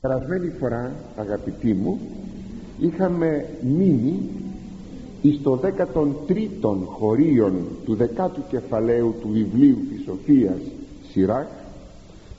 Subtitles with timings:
[0.00, 2.00] Περασμένη φορά αγαπητοί μου
[2.78, 4.30] είχαμε μείνει
[5.40, 10.60] στο 13ο χωρίον του δεκάτου κεφαλαίου του βιβλίου της Σοφίας
[11.10, 11.48] Σιράκ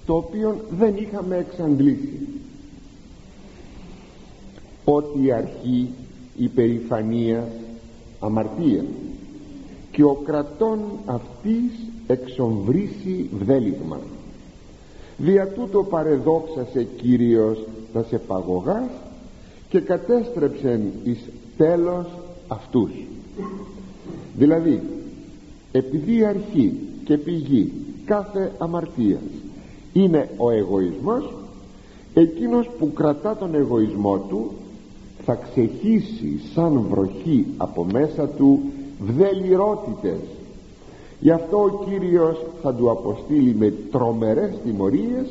[0.06, 2.28] το οποίο δεν είχαμε εξαντλήσει.
[4.86, 5.90] Ότι η αρχή
[6.38, 7.48] υπερηφανία
[8.20, 8.84] αμαρτία
[9.92, 11.72] και ο κρατών αυτής
[12.08, 14.00] εξομβρίσει βδέλυγμα
[15.22, 18.90] δια τούτο παρεδόξασε Κύριος τα σε παγωγάς
[19.70, 21.20] και κατέστρεψεν εις
[21.58, 22.08] τέλος
[22.48, 22.92] αυτούς
[24.38, 24.82] δηλαδή
[25.72, 27.72] επειδή αρχή και πηγή
[28.06, 29.22] κάθε αμαρτίας
[29.94, 31.34] είναι ο εγωισμός
[32.14, 34.52] εκείνος που κρατά τον εγωισμό του
[35.26, 38.60] θα ξεχύσει σαν βροχή από μέσα του
[39.00, 40.20] βδελιρότητες
[41.22, 45.26] γι' αυτό ο Κύριος θα του αποστείλει με τρομερές τιμωρίες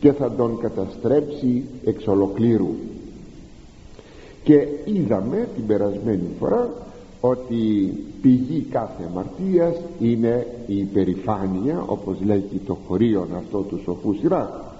[0.00, 2.74] και θα τον καταστρέψει εξ ολοκλήρου.
[4.44, 6.70] Και είδαμε την περασμένη φορά
[7.20, 14.74] ότι πηγή κάθε αμαρτίας είναι η υπερηφάνεια όπως λέγει το χωρίον αυτό του σοφού σειρά.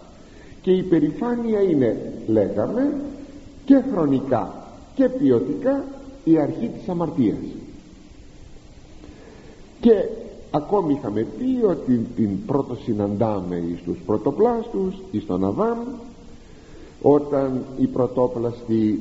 [0.63, 2.95] Και η υπερηφάνεια είναι λέγαμε
[3.65, 4.55] και χρονικά
[4.95, 5.85] και ποιοτικά
[6.25, 7.37] η αρχή της αμαρτίας.
[9.81, 10.05] Και
[10.51, 15.79] ακόμη είχαμε πει ότι την πρώτο συναντάμε στους πρωτοπλάστους εις τον Αδάμ
[17.03, 19.01] όταν οι πρωτόπλαστοι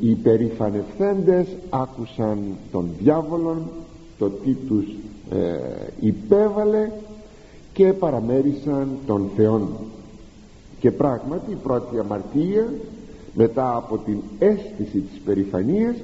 [0.00, 2.38] οι υπερηφανευθέντες άκουσαν
[2.72, 3.62] τον διάβολον
[4.18, 4.84] το τι τους
[5.30, 5.58] ε,
[6.00, 6.90] υπέβαλε
[7.72, 9.68] και παραμέρισαν τον Θεόν.
[10.80, 12.72] Και πράγματι η πρώτη αμαρτία
[13.34, 15.96] μετά από την αίσθηση της περηφανίας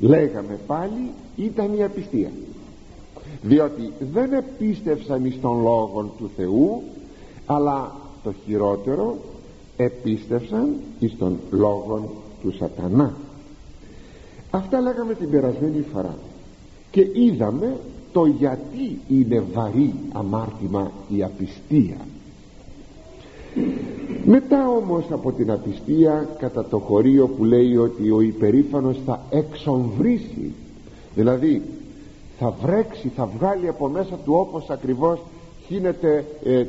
[0.00, 2.30] λέγαμε πάλι ήταν η απιστία
[3.42, 6.82] διότι δεν επίστευσαν εις των λόγων του Θεού
[7.46, 9.16] αλλά το χειρότερο
[9.76, 12.08] επίστευσαν εις των λόγων
[12.42, 13.14] του σατανά.
[14.50, 16.16] Αυτά λέγαμε την περασμένη φορά.
[16.90, 17.76] Και είδαμε
[18.12, 21.96] το γιατί είναι βαρύ αμάρτημα η απιστία.
[24.24, 30.52] Μετά όμως από την απιστία κατά το χωρίο που λέει ότι ο υπερήφανος θα εξομβρίσει
[31.14, 31.62] δηλαδή
[32.38, 35.20] θα βρέξει, θα βγάλει από μέσα του όπως ακριβώς
[35.68, 36.64] γίνεται, ε,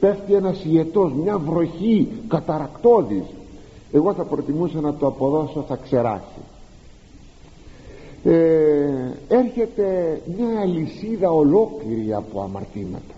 [0.00, 3.24] πέφτει ένας ιετός, μια βροχή καταρακτώδης.
[3.92, 6.40] Εγώ θα προτιμούσα να το αποδώσω θα ξεράσει
[8.24, 13.14] ε, έρχεται μια αλυσίδα ολόκληρη από αμαρτήματα.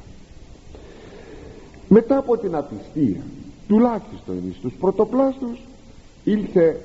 [1.89, 3.21] Μετά από την απιστία
[3.69, 5.59] τουλάχιστον στους πρωτοπλάστους
[6.25, 6.81] ήλθε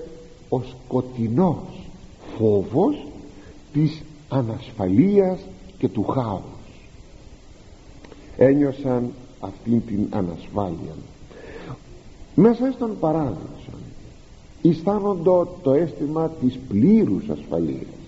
[0.49, 1.89] ο σκοτεινός
[2.37, 3.07] φόβος
[3.73, 5.39] της ανασφαλείας
[5.77, 6.41] και του χάους.
[8.37, 10.95] Ένιωσαν αυτήν την ανασφάλεια.
[12.35, 13.71] Μέσα στον παράδεισο
[14.61, 18.01] αισθάνονται το αίσθημα της πλήρους ασφαλείας.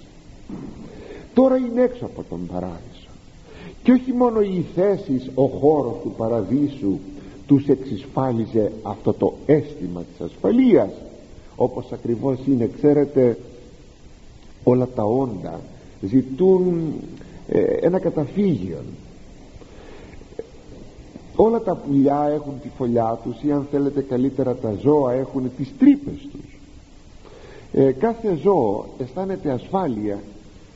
[1.33, 3.09] Τώρα είναι έξω από τον παράδεισο.
[3.83, 6.99] Και όχι μόνο οι θέσεις ο χώρος του παραδείσου
[7.47, 10.89] τους εξισφάλιζε αυτό το αίσθημα της ασφαλείας
[11.55, 13.37] όπως ακριβώς είναι ξέρετε
[14.63, 15.61] όλα τα όντα
[16.07, 16.93] ζητούν
[17.47, 18.77] ε, ένα καταφύγιο.
[21.35, 25.71] Όλα τα πουλιά έχουν τη φωλιά τους ή αν θέλετε καλύτερα τα ζώα έχουν τις
[25.79, 26.59] τρύπες τους.
[27.73, 30.19] Ε, κάθε ζώο αισθάνεται ασφάλεια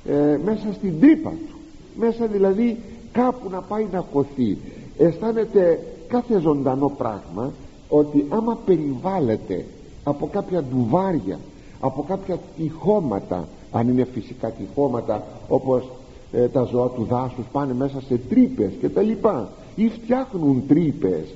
[0.06, 1.58] ε, μέσα στην τρύπα του.
[1.96, 2.78] Μέσα δηλαδή
[3.12, 4.58] κάπου να πάει να χωθεί.
[4.98, 7.54] Αισθάνεται κάθε ζωντανό πράγμα
[7.90, 9.66] ότι άμα περιβάλλεται
[10.04, 11.40] από κάποια ντουβάρια
[11.80, 15.90] από κάποια τυχώματα αν είναι φυσικά τυχώματα όπως
[16.32, 19.50] ε, τα ζώα του δάσους πάνε μέσα σε τρύπες και τα λοιπά.
[19.76, 21.34] Ή φτιάχνουν τρύπες.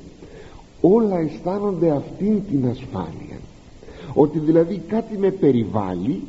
[0.81, 3.39] Όλα αισθάνονται αυτήν την ασφάλεια.
[4.13, 6.21] Ότι δηλαδή κάτι με περιβάλλει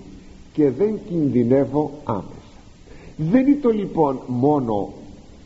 [0.53, 2.31] και δεν κινδυνεύω άμεσα.
[3.17, 4.89] Δεν είναι το λοιπόν μόνο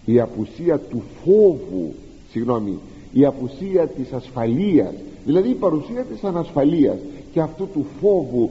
[0.04, 1.94] η απουσία του φόβου
[2.30, 2.78] συγγνώμη
[3.12, 6.96] η απουσία της ασφαλείας δηλαδή η παρουσία της ανασφαλείας
[7.32, 8.50] και αυτού του φόβου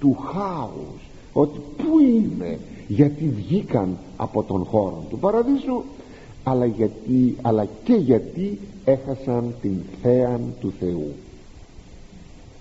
[0.00, 0.99] του χάους
[1.32, 5.82] ότι πού είμαι γιατί βγήκαν από τον χώρο του παραδείσου
[6.42, 11.12] αλλά, γιατί, αλλά και γιατί έχασαν την θέα του Θεού.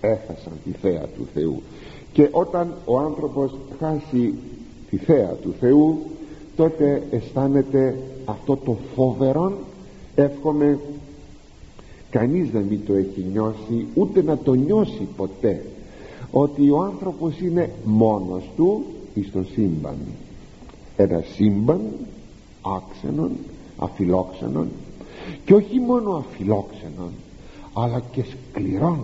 [0.01, 1.61] Έχασαν τη θέα του Θεού.
[2.13, 4.33] Και όταν ο άνθρωπος χάσει
[4.89, 5.99] τη θέα του Θεού
[6.55, 9.53] τότε αισθάνεται αυτό το φόβερον
[10.15, 10.79] εύχομαι
[12.09, 15.65] κανείς να μην το έχει νιώσει ούτε να το νιώσει ποτέ
[16.31, 18.83] ότι ο άνθρωπος είναι μόνος του
[19.13, 19.97] εις το σύμπαν.
[20.97, 21.81] Ένα σύμπαν
[22.61, 23.31] άξενον
[23.77, 24.67] αφιλόξενον
[25.45, 27.11] και όχι μόνο αφιλόξενον
[27.73, 28.99] αλλά και σκληρών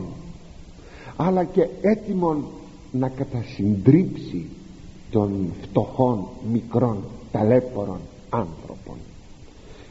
[1.16, 2.44] αλλά και έτοιμον
[2.92, 4.46] να κατασυντρίψει
[5.12, 6.98] των φτωχών μικρών
[7.32, 8.00] ταλέπορων
[8.30, 8.96] άνθρωπων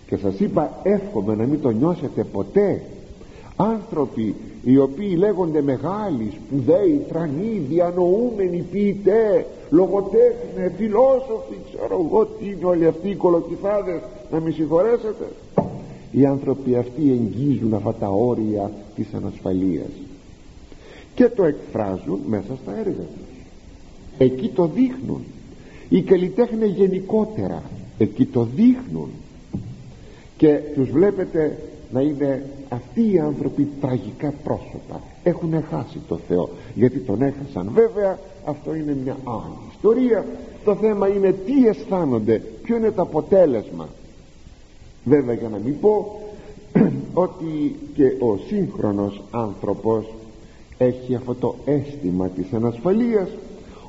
[0.06, 2.82] και σας είπα εύχομαι να μην το νιώσετε ποτέ
[3.56, 4.34] άνθρωποι
[4.64, 12.86] οι οποίοι λέγονται μεγάλοι, σπουδαίοι, τρανοί, διανοούμενοι, ποιητέ, λογοτέχνε, φιλόσοφοι, ξέρω εγώ τι είναι όλοι
[12.86, 14.00] αυτοί οι κολοκυθάδες,
[14.30, 15.28] να με συγχωρέσετε.
[16.10, 19.90] Οι άνθρωποι αυτοί εγγίζουν αυτά τα όρια της ανασφαλείας
[21.14, 23.36] και το εκφράζουν μέσα στα έργα τους.
[24.18, 25.24] Εκεί το δείχνουν.
[25.88, 27.62] Οι καλλιτέχνες γενικότερα
[27.98, 29.08] εκεί το δείχνουν
[30.36, 31.58] και τους βλέπετε
[31.94, 35.00] να είναι αυτοί οι άνθρωποι τραγικά πρόσωπα.
[35.22, 36.48] Έχουν χάσει το Θεό.
[36.74, 37.70] Γιατί τον έχασαν.
[37.74, 40.26] Βέβαια αυτό είναι μια άλλη ιστορία.
[40.64, 42.42] Το θέμα είναι τι αισθάνονται.
[42.62, 43.88] Ποιο είναι το αποτέλεσμα.
[45.04, 46.20] Βέβαια για να μην πω
[47.26, 50.04] ότι και ο σύγχρονος άνθρωπος
[50.78, 53.28] έχει αυτό το αίσθημα της ανασφαλείας.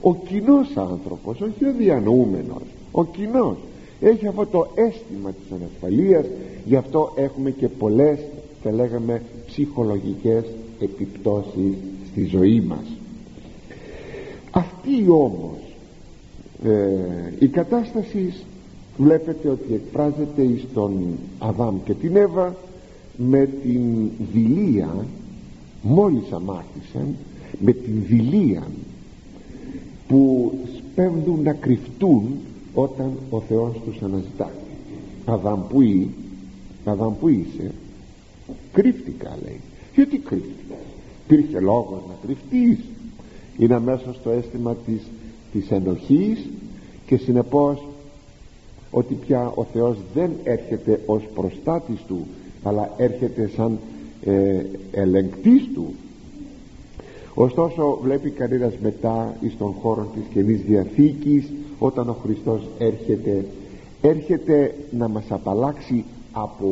[0.01, 2.63] Ο κοινός άνθρωπος όχι ο διανοούμενος.
[2.91, 3.55] Ο κοινός.
[4.01, 6.25] Έχει αυτό το αίσθημα της ανασφαλείας
[6.65, 8.19] γι' αυτό έχουμε και πολλές
[8.63, 10.43] θα λέγαμε ψυχολογικές
[10.79, 11.75] επιπτώσεις
[12.11, 12.85] στη ζωή μας.
[14.51, 15.57] Αυτή όμως
[16.63, 18.33] ε, η κατάσταση
[18.97, 22.55] βλέπετε ότι εκφράζεται στον Αδάμ και την Εύα
[23.17, 25.05] με την δηλία
[25.81, 27.15] μόλις αμάθησαν
[27.59, 28.63] με την δηλία
[30.07, 32.23] που σπέβδουν να κρυφτούν
[32.73, 34.51] όταν ο Θεός τους αναζητά
[35.25, 36.09] Αδάμ που, ή,
[36.85, 37.71] Αδάμ που είσαι.
[38.73, 39.59] Κρύφτηκα λέει.
[39.95, 40.75] Γιατί κρύφτηκα.
[41.27, 42.85] Υπήρχε λόγος να κρυφτείς.
[43.57, 45.01] Είναι αμέσως το αίσθημα της,
[45.51, 46.49] της ενοχής
[47.05, 47.87] και συνεπώς
[48.91, 52.25] ότι πια ο Θεός δεν έρχεται ως προστάτης του
[52.63, 53.79] αλλά έρχεται σαν
[54.25, 55.93] ε, ελεγκτής του.
[57.33, 63.45] Ωστόσο βλέπει κανένας μετά εις των χώρων της Καινής Διαθήκης όταν ο Χριστός έρχεται
[64.01, 66.05] έρχεται να μας απαλλάξει
[66.37, 66.65] από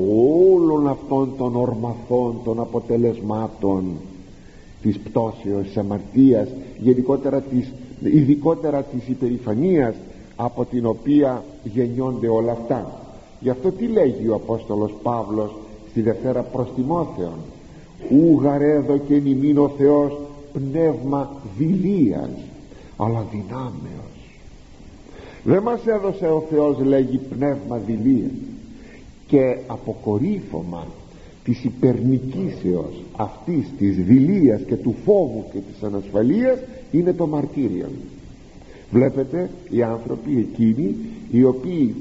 [0.53, 3.83] όλων αυτών των ορμαθών των αποτελεσμάτων
[4.81, 7.71] της πτώσεως της αμαρτίας γενικότερα της,
[8.01, 9.95] ειδικότερα της υπερηφανίας
[10.35, 12.91] από την οποία γεννιόνται όλα αυτά.
[13.39, 15.55] Γι' αυτό τι λέγει ο Απόστολος Παύλος
[15.89, 17.37] στη Δευτέρα προς Τιμόθεον;
[18.09, 20.17] Ου γαρέδο και νημήν ο Θεός
[20.53, 22.29] πνεύμα δηλίας
[22.97, 24.13] αλλά δυνάμεως
[25.43, 28.31] δεν μας έδωσε ο Θεός λέγει πνεύμα δηλίας
[29.33, 30.87] και αποκορύφωμα
[31.43, 36.59] της υπερνικήσεως αυτής της δηλίας και του φόβου και της ανασφαλείας
[36.91, 37.89] είναι το μαρτύριο.
[38.91, 40.95] Βλέπετε οι άνθρωποι εκείνοι
[41.31, 41.95] οι οποίοι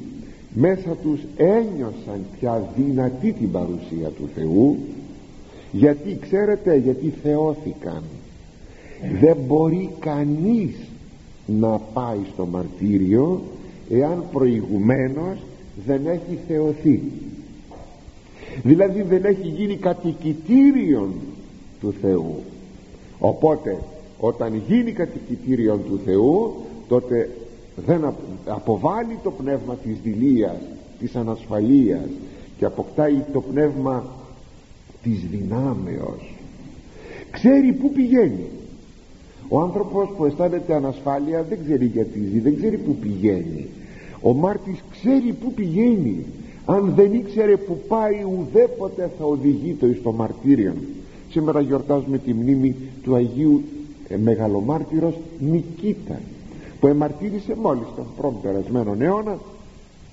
[0.54, 4.76] μέσα τους ένιωσαν πια δυνατή την παρουσία του Θεού
[5.72, 8.02] γιατί ξέρετε γιατί θεώθηκαν.
[9.20, 10.74] Δεν μπορεί κανείς
[11.46, 13.42] να πάει στο μαρτύριο
[13.90, 15.38] εάν προηγουμένως
[15.86, 17.02] δεν έχει θεωθεί.
[18.62, 21.12] Δηλαδή δεν έχει γίνει κατοικητήριον
[21.80, 22.42] του Θεού.
[23.18, 23.78] Οπότε
[24.18, 26.54] όταν γίνει κατοικητήριον του Θεού
[26.88, 27.30] τότε
[27.86, 28.14] δεν
[28.46, 30.56] αποβάλλει το πνεύμα της δηλίας
[30.98, 32.08] της ανασφαλείας
[32.58, 34.04] και αποκτάει το πνεύμα
[35.02, 36.34] της δυνάμεως.
[37.30, 38.46] Ξέρει πού πηγαίνει.
[39.48, 43.68] Ο άνθρωπος που αισθάνεται ανασφάλεια δεν ξέρει γιατί ζει δεν ξέρει πού πηγαίνει
[44.22, 46.24] ο μάρτης ξέρει πού πηγαίνει.
[46.64, 50.74] Αν δεν ήξερε που πάει ουδέποτε θα οδηγεί το εις το μαρτύριο
[51.32, 53.62] σήμερα γιορτάζουμε τη μνήμη του Αγίου
[54.08, 56.20] ε, Μεγαλομάρτυρος Νικήτα
[56.80, 59.38] που εμαρτύρησε μόλις τον πρώτο περασμένο αιώνα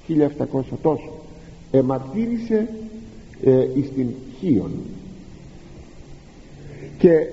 [0.08, 1.12] 1700 τόσο.
[1.72, 2.70] Εμαρτύρησε
[3.44, 4.08] ε, εις την
[4.40, 4.72] Χίον.
[6.98, 7.28] Και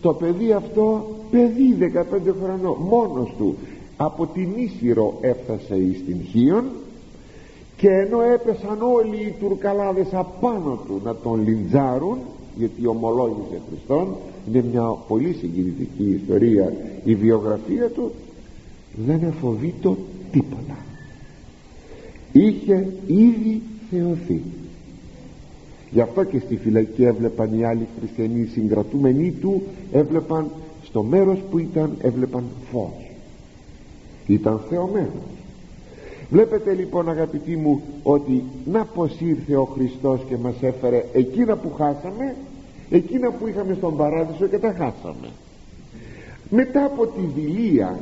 [0.00, 2.02] το παιδί αυτό παιδί 15
[2.42, 3.56] χρονών μόνος του
[4.02, 6.64] από την Ίσυρο έφτασε εις την Χίον
[7.76, 12.18] και ενώ έπεσαν όλοι οι τουρκαλάδες απάνω του να τον λιντζάρουν
[12.56, 14.16] γιατί ομολόγησε Χριστόν
[14.48, 16.72] είναι μια πολύ συγκινητική ιστορία
[17.04, 18.10] η βιογραφία του
[19.06, 19.96] δεν εφοβείτο
[20.32, 20.76] τίποτα.
[22.32, 24.42] Είχε ήδη θεωθεί.
[25.90, 30.50] Γι' αυτό και στη φυλακή έβλεπαν οι άλλοι χριστιανοί συγκρατούμενοι του έβλεπαν
[30.82, 32.99] στο μέρος που ήταν έβλεπαν φως
[34.32, 35.30] ήταν θεωμένος.
[36.30, 41.72] Βλέπετε λοιπόν αγαπητοί μου ότι να πως ήρθε ο Χριστός και μας έφερε εκείνα που
[41.76, 42.34] χάσαμε
[42.90, 45.28] εκείνα που είχαμε στον παράδεισο και τα χάσαμε.
[46.50, 47.98] Μετά από τη δηλία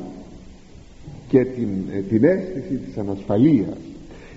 [1.29, 3.77] και την, ε, την αίσθηση της ανασφαλείας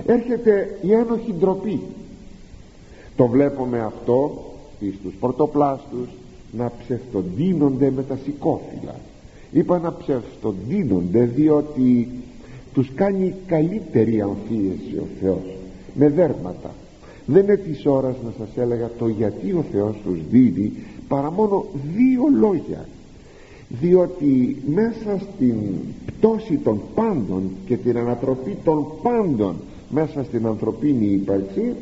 [0.05, 1.79] έρχεται η ένοχη ντροπή.
[3.15, 4.45] Το βλέπουμε αυτό
[4.79, 6.07] εις τους πρωτοπλάστους
[6.51, 8.95] να ψευτοντίνονται με τα σηκώφυλλα
[9.51, 12.09] είπα να ψευτοντίνονται διότι
[12.73, 15.55] τους κάνει καλύτερη αμφίεση ο Θεός
[15.93, 16.71] με δέρματα.
[17.25, 20.71] Δεν είναι της ώρας να σας έλεγα το γιατί ο Θεός τους δίνει
[21.07, 21.65] παρά μόνο
[21.95, 22.85] δύο λόγια.
[23.81, 25.55] Διότι μέσα στην
[26.05, 29.55] πτώση των πάντων και την ανατροπή των πάντων
[29.89, 31.73] μέσα στην ανθρωπίνη ύπαρξη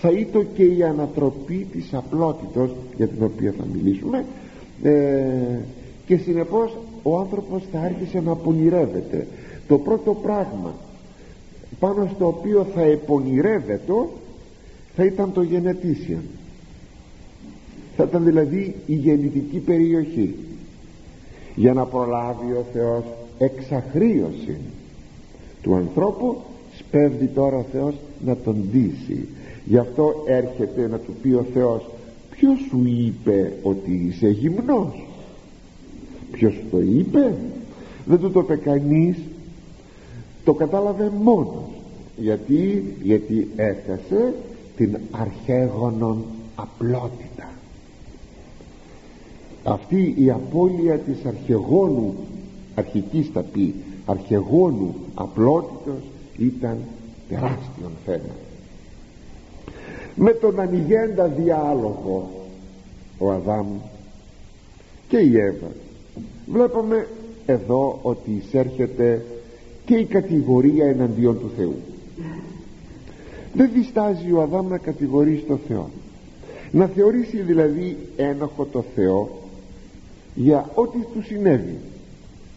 [0.00, 4.24] θα ήτο και η ανατροπή της απλότητος για την οποία θα μιλήσουμε
[4.82, 5.60] ε,
[6.06, 9.26] και συνεπώς ο άνθρωπος θα άρχισε να απονηρεύεται
[9.68, 10.74] το πρώτο πράγμα
[11.78, 13.92] πάνω στο οποίο θα επονηρεύεται
[14.94, 16.18] θα ήταν το γενετήσιο
[17.98, 20.34] θα ήταν δηλαδή η γεννητική περιοχή.
[21.54, 23.04] Για να προλάβει ο Θεός
[23.38, 24.56] εξαχρίωση
[25.62, 26.36] του ανθρώπου
[26.78, 29.28] σπέβδει τώρα ο Θεός να τον ντύσει.
[29.64, 31.90] Γι' αυτό έρχεται να του πει ο Θεός
[32.30, 35.07] ποιος σου είπε ότι είσαι γυμνός;
[36.32, 37.34] Ποιος σου το είπε;
[38.06, 39.16] Δεν του το είπε κανείς.
[40.44, 41.68] Το κατάλαβε μόνος.
[42.16, 44.34] Γιατί, γιατί έχασε
[44.76, 47.50] την αρχαίγωνον απλότητα.
[49.64, 52.14] Αυτή η απώλεια της αρχαιγόνου
[52.74, 53.74] αρχικής θα πει
[54.06, 56.02] αρχαιγόνου απλότητος
[56.38, 56.78] ήταν
[57.28, 58.34] τεράστιον θέμα.
[60.14, 62.30] Με τον ανοιγέντα διάλογο
[63.18, 63.66] ο Αδάμ
[65.08, 65.68] και η Εύα
[66.52, 67.06] βλέπουμε
[67.46, 69.24] εδώ ότι εισέρχεται
[69.84, 71.74] και η κατηγορία εναντίον του Θεού.
[73.52, 75.90] Δεν διστάζει ο Αδάμ να κατηγορήσει το Θεό.
[76.70, 79.28] Να θεωρήσει δηλαδή ένοχο το Θεό
[80.34, 81.78] για ό,τι του συνέβη.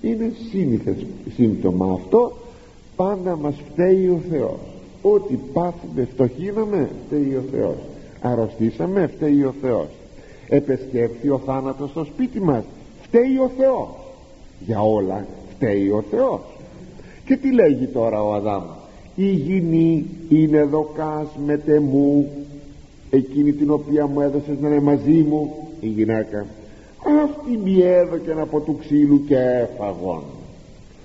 [0.02, 1.06] Είναι σύνηθες
[1.36, 2.32] σύμπτωμα αυτό.
[2.96, 4.60] Πάντα μας φταίει ο Θεός.
[5.02, 7.76] Ό,τι πάθουμε φτωχύναμε φταίει ο Θεός.
[8.22, 9.88] Αρρωστήσαμε φταίει ο Θεός.
[10.48, 12.64] Επεσκέφθη ο θάνατος στο σπίτι μας
[13.12, 13.90] φταίει ο Θεός.
[14.60, 15.26] Για όλα
[15.56, 16.42] φταίει ο Θεός.
[17.26, 18.64] Και τι λέγει τώρα ο Αδάμ;
[19.16, 22.30] Η γυνή είναι δοκάς με τεμού
[23.10, 26.46] εκείνη την οποία μου έδωσες να είναι μαζί μου η γυναίκα
[27.24, 30.24] αυτή μη έδωκε από του ξύλου και έφαγον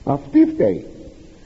[0.04, 0.84] αυτή φταίει.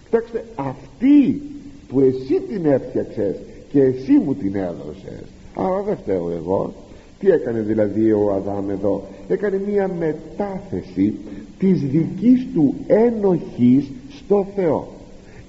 [0.04, 1.42] Κοιτάξτε αυτή
[1.88, 3.36] που εσύ την έφτιαξες
[3.72, 5.24] και εσύ μου την έδωσες.
[5.54, 6.74] Αλλά δεν φταίω εγώ
[7.20, 11.14] τι έκανε δηλαδή ο Αδάμ εδώ; Έκανε μία μετάθεση
[11.58, 14.88] της δικής του ένοχης στο Θεό.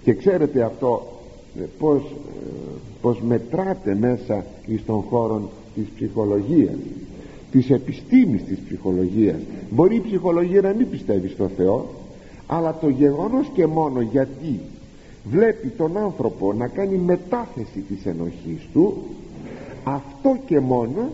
[0.04, 1.08] Και ξέρετε αυτό
[1.60, 2.50] ε, πως, ε,
[3.02, 4.46] πως μετράται μέσα
[4.84, 6.76] στον χώρο της ψυχολογίας
[7.52, 9.40] της επιστήμης της ψυχολογίας.
[9.70, 11.86] Μπορεί η ψυχολογία να μην πιστεύει στο Θεό
[12.48, 14.60] αλλά το γεγονός και μόνο γιατί
[15.24, 19.04] βλέπει τον άνθρωπο να κάνει μετάθεση της ενοχής του
[19.84, 21.10] αυτό και μόνο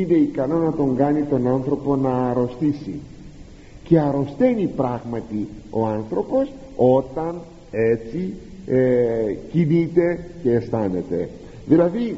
[0.00, 3.00] είναι ικανό να τον κάνει τον άνθρωπο να αρρωστήσει.
[3.84, 8.32] Και αρρωσταίνει πράγματι ο άνθρωπος όταν έτσι
[8.66, 11.28] ε, κινείται και αισθάνεται.
[11.66, 12.16] Δηλαδή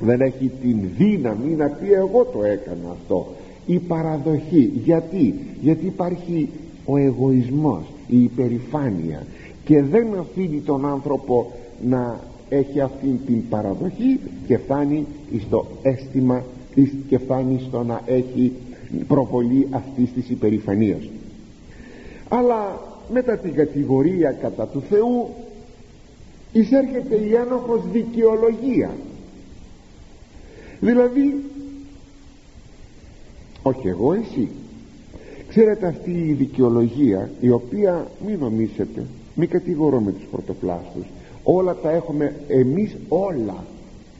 [0.00, 3.26] δεν έχει την δύναμη να πει εγώ το έκανα αυτό
[3.68, 6.48] η παραδοχή γιατί; Γιατί υπάρχει
[6.84, 9.26] ο εγωισμός η υπερηφάνεια.
[9.64, 11.52] Και δεν αφήνει τον άνθρωπο
[11.88, 15.06] να έχει αυτή την παραδοχή και φτάνει
[15.46, 16.44] στο αίσθημα
[17.08, 18.52] και φτάνει στο να έχει
[19.08, 21.08] προβολή αυτής της υπερηφανίας.
[22.28, 22.80] Αλλά
[23.12, 25.28] μετά την κατηγορία κατά του Θεού
[26.52, 28.90] εισέρχεται η άνοχος δικαιολογία.
[30.80, 31.44] Δηλαδή
[33.62, 34.48] όχι εγώ εσύ.
[35.48, 39.04] Ξέρετε αυτή η δικαιολογία η οποία μην νομίσετε
[39.38, 41.04] μην κατηγορούμε τους πρωτοπλάστους.
[41.42, 43.64] Όλα τα έχουμε εμείς όλα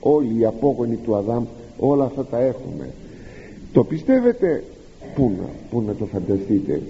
[0.00, 1.44] όλοι οι απόγονοι του Αδάμ
[1.78, 2.90] όλα αυτά τα έχουμε.
[3.72, 4.64] Το πιστεύετε;
[5.14, 6.82] Πού να, πού να το φανταστείτε;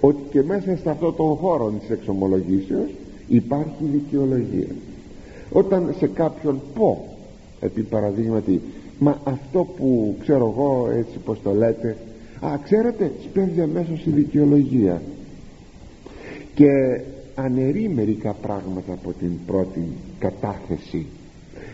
[0.00, 2.90] Ότι και μέσα σε αυτό τον χώρο της εξομολογήσεως
[3.28, 4.74] υπάρχει δικαιολογία.
[5.52, 7.04] Όταν σε κάποιον πω
[7.60, 8.60] επί παραδείγματι
[8.98, 11.96] μα αυτό που ξέρω εγώ έτσι πως το λέτε
[12.40, 15.02] α ξέρετε σπέβδει αμέσως η δικαιολογία
[16.54, 17.00] και
[17.34, 19.82] αναιρεί μερικά πράγματα από την πρώτη
[20.18, 21.06] κατάθεση.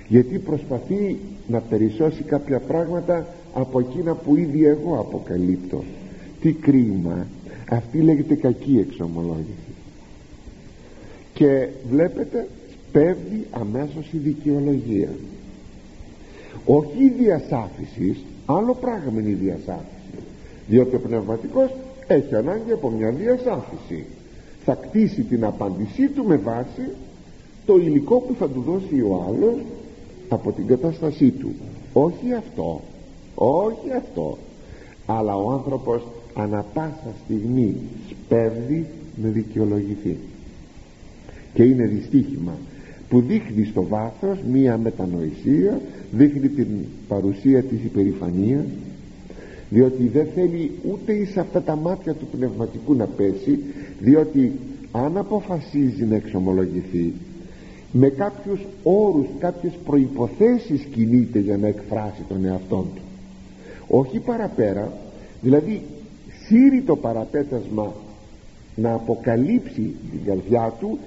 [0.09, 1.17] Γιατί προσπαθεί
[1.49, 5.85] να περισσώσει κάποια πράγματα από εκείνα που ήδη εγώ αποκαλύπτω.
[6.41, 7.27] Τι κρίμα.
[7.71, 9.75] Αυτή λέγεται κακή εξομολόγηση.
[11.35, 12.49] Και βλέπετε
[12.93, 15.11] πέφτει αμέσως η δικαιολογία.
[16.65, 20.19] Όχι η διασάφησης άλλο πράγμα είναι η διασάφηση.
[20.69, 21.71] Διότι ο πνευματικός
[22.07, 24.05] έχει ανάγκη από μια διασάφηση.
[24.65, 26.89] Θα κτίσει την απάντησή του με βάση
[27.67, 29.57] το υλικό που θα του δώσει ο άλλος
[30.29, 31.55] από την κατάστασή του.
[31.93, 32.81] Όχι αυτό
[33.39, 34.39] όχι αυτό.
[35.07, 36.03] Αλλά ο άνθρωπος
[36.35, 37.77] ανα πάσα στιγμή
[38.11, 38.87] σπέβδει
[39.23, 40.17] να δικαιολογηθεί.
[41.55, 42.53] Και είναι δυστύχημα
[43.09, 45.81] που δείχνει στο βάθος μία μετανοησία
[46.13, 46.67] δείχνει την
[47.09, 48.65] παρουσία της υπερηφανίας
[49.71, 53.59] διότι δεν θέλει ούτε εις αυτά τα μάτια του πνευματικού να πέσει
[54.01, 54.53] διότι
[54.93, 57.13] αν αποφασίζει να εξομολογηθεί
[57.93, 63.03] με κάποιους όρους, κάποιες προϋποθέσεις κινείται για να εκφράσει τον εαυτό του.
[63.89, 64.93] Όχι παραπέρα
[65.41, 65.83] δηλαδή
[66.47, 67.93] σύρει το παραπέτασμα
[68.75, 70.99] να αποκαλύψει την καρδιά του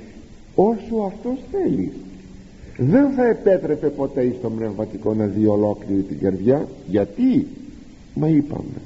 [0.56, 1.92] όσο αυτός θέλει.
[2.78, 6.68] Δεν θα επέτρεπε ποτέ στο πνευματικό να δει ολόκληρη την καρδιά.
[6.88, 7.48] Γιατί;
[8.14, 8.82] Μα είπαμε.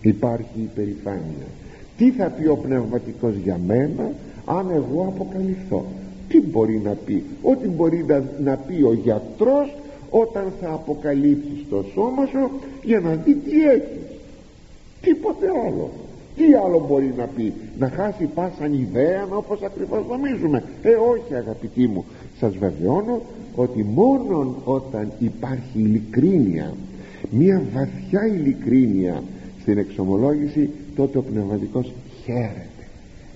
[0.00, 1.46] Υπάρχει υπερηφάνεια
[2.02, 4.12] τι θα πει ο πνευματικός για μένα
[4.44, 5.84] αν εγώ αποκαλυφθώ;
[6.28, 9.76] Τι μπορεί να πει; Ό,τι μπορεί να, να πει ο γιατρός
[10.10, 12.50] όταν θα αποκαλύψει το σώμα σου
[12.82, 14.00] για να δει τι έχεις.
[15.00, 15.90] Τίποτε άλλο.
[16.36, 20.64] Τι άλλο μπορεί να πει; Να χάσει πάσαν ιδέα όπως ακριβώς νομίζουμε.
[20.82, 22.04] Ε όχι αγαπητοί μου.
[22.38, 23.20] Σας βεβαιώνω
[23.54, 26.74] ότι μόνο όταν υπάρχει ειλικρίνεια
[27.30, 29.22] μια βαθιά ειλικρίνεια
[29.60, 31.92] στην εξομολόγηση τότε ο πνευματικός
[32.24, 32.86] χαίρεται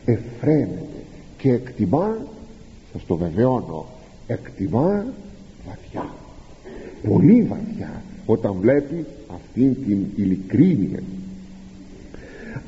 [0.04, 0.86] εφραίνεται
[1.38, 2.16] και εκτιμά
[2.96, 3.86] σας το βεβαιώνω
[4.26, 5.06] εκτιμά
[5.66, 6.08] βαθιά.
[7.08, 11.02] Πολύ βαθιά όταν βλέπει αυτήν την ειλικρίνεια.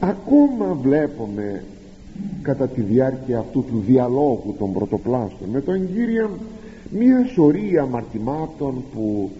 [0.00, 1.64] Ακόμα βλέπουμε
[2.42, 6.30] κατά τη διάρκεια αυτού του διαλόγου των πρωτοπλάστων με τον Κύριο
[6.90, 9.30] μία σωρία αμαρτημάτων που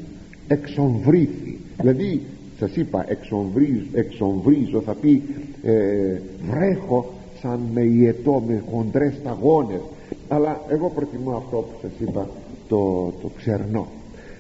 [0.48, 1.58] εξομβρήθη.
[1.80, 2.22] Δηλαδή
[2.58, 5.22] σας είπα εξομβρίζω, εξομβρίζω θα πει
[5.62, 9.80] ε, βρέχω σαν με ιετό με χοντρές σταγόνες
[10.28, 12.28] αλλά εγώ προτιμώ αυτό που σας είπα
[12.68, 13.86] το, το ξερνό.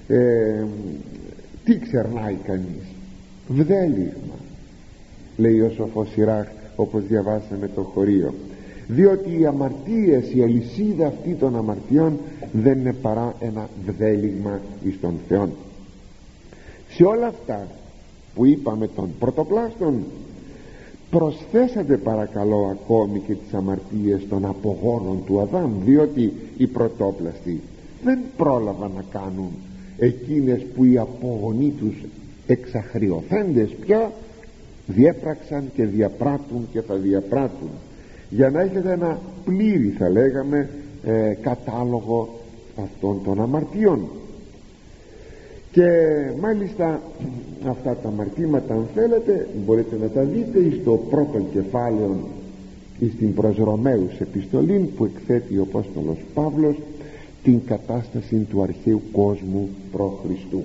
[0.08, 0.64] Ε,
[1.64, 2.84] τι ξερνάει κανείς;
[3.48, 4.34] Βδέλιγμα
[5.36, 8.34] λέει ο σοφός Σιράχ όπως διαβάσαμε το χωρίο.
[8.88, 12.18] Διότι οι αμαρτίες η αλυσίδα αυτή των αμαρτιών
[12.52, 15.48] δεν είναι παρά ένα βδέλιγμα εις τον Θεό
[16.98, 17.66] σε όλα αυτά
[18.34, 20.04] που είπαμε των πρωτοπλάστων
[21.10, 27.60] προσθέσατε παρακαλώ ακόμη και τις αμαρτίες των απογόνων του Αδάμ διότι οι πρωτόπλαστοι
[28.04, 29.50] δεν πρόλαβαν να κάνουν
[29.98, 31.94] εκείνες που οι απογονοί τους
[32.46, 34.12] εξαχριωθέντες πια
[34.86, 37.70] διέπραξαν και διαπράττουν και θα διαπράττουν.
[38.30, 40.68] Για να έχετε ένα πλήρη θα λέγαμε
[41.04, 42.38] ε, κατάλογο
[42.82, 44.00] αυτών των αμαρτιών
[45.78, 47.02] και μάλιστα
[47.66, 52.28] αυτά τα αμαρτήματα αν θέλετε μπορείτε να τα δείτε στο πρώτο κεφάλαιο
[53.14, 56.76] στην προς Ρωμαίους επιστολή που εκθέτει ο Απόστολος Παύλος
[57.42, 60.62] την κατάσταση του αρχαίου κόσμου προ Χριστού.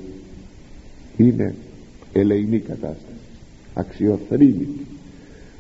[1.18, 1.56] Είναι
[2.14, 3.18] ελεηνή κατάσταση
[3.74, 4.86] αξιοθρύνητη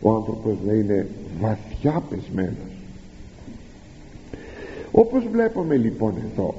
[0.02, 1.08] ο άνθρωπος να είναι
[1.40, 2.74] βαθιά πεσμένος.
[4.92, 6.56] Όπως βλέπουμε λοιπόν εδώ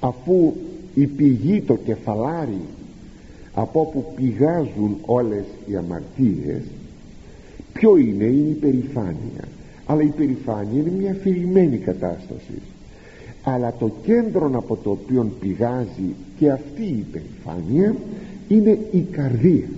[0.00, 0.52] αφού
[0.96, 2.60] η πηγή το κεφαλάρι
[3.54, 6.62] από όπου πηγάζουν όλες οι αμαρτίες
[7.72, 9.48] ποιο είναι, είναι η περηφάνεια.
[9.86, 12.60] Αλλά η περηφάνεια είναι μια αφηρημένη κατάσταση.
[13.42, 17.94] Αλλά το κέντρο από το οποίο πηγάζει και αυτή η περηφάνεια
[18.48, 19.68] είναι η καρδία.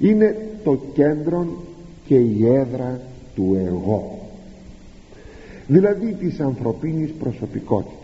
[0.00, 1.46] Είναι το κέντρο
[2.06, 3.00] και η έδρα
[3.34, 4.18] του εγώ.
[5.66, 7.98] Δηλαδή της ανθρωπίνης προσωπικότητας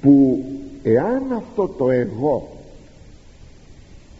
[0.00, 0.44] που
[0.82, 2.48] εάν αυτό το εγώ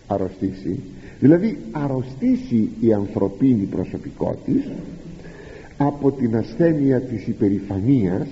[0.06, 0.80] αρρωστήσει
[1.20, 4.70] δηλαδή αρρωστήσει η ανθρωπίνη προσωπικότητα
[5.76, 8.26] από την ασθένεια της υπερηφανίας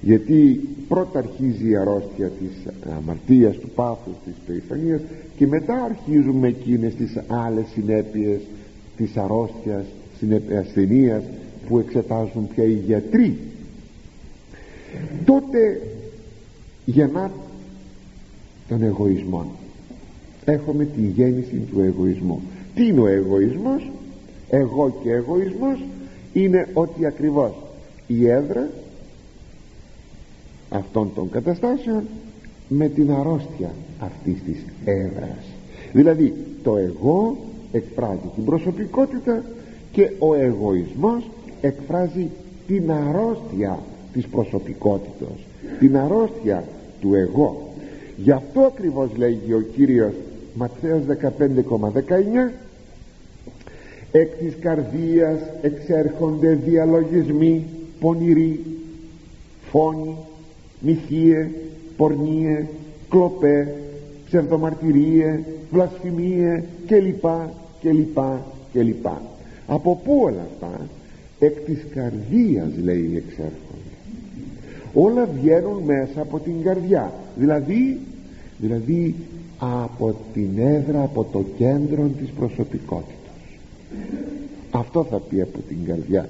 [0.00, 5.00] γιατί πρώτα αρχίζει η αρρώστια της αμαρτίας του πάθους της υπερηφανίας
[5.36, 8.40] και μετά αρχίζουμε εκείνες τις άλλες συνέπειες
[8.96, 9.84] της αρρώστιας
[10.58, 11.22] ασθενείας
[11.68, 13.38] που εξετάζουν πια οι γιατροί.
[15.24, 15.80] Τότε
[16.86, 17.30] γεννά
[18.68, 19.46] τον εγωισμό
[20.44, 22.40] έχουμε τη γέννηση του εγωισμού.
[22.74, 23.90] Τι είναι ο εγωισμός;
[24.50, 25.84] Εγώ και εγωισμός
[26.32, 27.52] είναι ότι ακριβώς
[28.06, 28.68] η έδρα
[30.70, 32.02] αυτών των καταστάσεων
[32.68, 35.44] με την αρρώστια αυτής της έδρας.
[35.92, 37.36] Δηλαδή το εγώ
[37.72, 39.44] εκφράζει την προσωπικότητα
[39.92, 42.26] και ο εγωισμός εκφράζει
[42.66, 43.78] την αρρώστια
[44.12, 45.46] της προσωπικότητας
[45.78, 46.64] την αρρώστια
[47.00, 47.72] του εγώ.
[48.16, 50.12] Γι' αυτό ακριβώς λέγει ο Κύριος
[50.54, 52.52] Ματθαίος 15,19
[54.12, 57.64] εκ της καρδίας εξέρχονται διαλογισμοί
[58.00, 58.60] πονηροί
[59.70, 60.16] φόνοι
[60.80, 61.50] μυθίε,
[61.96, 62.64] πορνίες,
[63.08, 63.74] κλοπέ
[64.26, 67.24] ψευδομαρτυρίες βλασφημίες κλπ
[67.82, 68.18] κλπ
[68.72, 69.06] κλπ
[69.66, 70.86] από πού όλα αυτά;
[71.38, 73.85] Εκ της καρδίας λέει εξέρχονται
[74.96, 77.12] όλα βγαίνουν μέσα από την καρδιά.
[77.36, 78.00] Δηλαδή
[78.58, 79.14] δηλαδή
[79.58, 83.14] από την έδρα από το κέντρο της προσωπικότητας.
[84.70, 86.28] Αυτό θα πει από την καρδιά.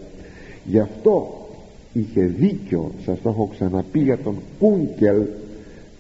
[0.64, 1.46] Γι' αυτό
[1.92, 5.22] είχε δίκιο σας το έχω ξαναπεί για τον Κούνκελ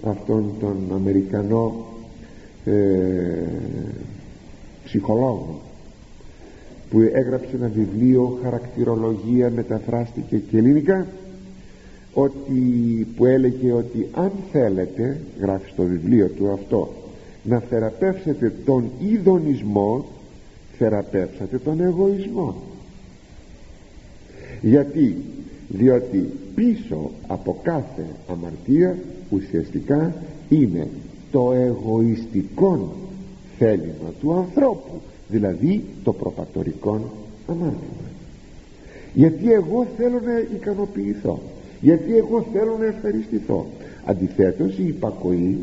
[0.02, 1.86] αυτόν τον Αμερικανό
[2.64, 2.72] ε,
[4.84, 5.60] ψυχολόγο
[6.90, 11.06] που έγραψε ένα βιβλίο χαρακτηρολογία μεταφράστηκε και ελληνικά
[12.18, 16.92] ότι, που έλεγε ότι αν θέλετε γράφει στο βιβλίο του αυτό
[17.42, 20.04] να θεραπεύσετε τον ειδονισμό
[20.78, 22.54] θεραπεύσατε τον εγωισμό.
[24.60, 25.16] Γιατί;
[25.68, 28.96] Διότι πίσω από κάθε αμαρτία
[29.30, 30.14] ουσιαστικά
[30.48, 30.88] είναι
[31.30, 32.92] το εγωιστικό
[33.58, 37.00] θέλημα του ανθρώπου δηλαδή το προπατορικό
[37.46, 38.06] αμάρτημα
[39.14, 41.40] γιατί εγώ θέλω να ικανοποιηθώ
[41.80, 43.66] γιατί εγώ θέλω να ευχαριστηθώ.
[44.04, 45.58] Αντιθέτως η υπακοή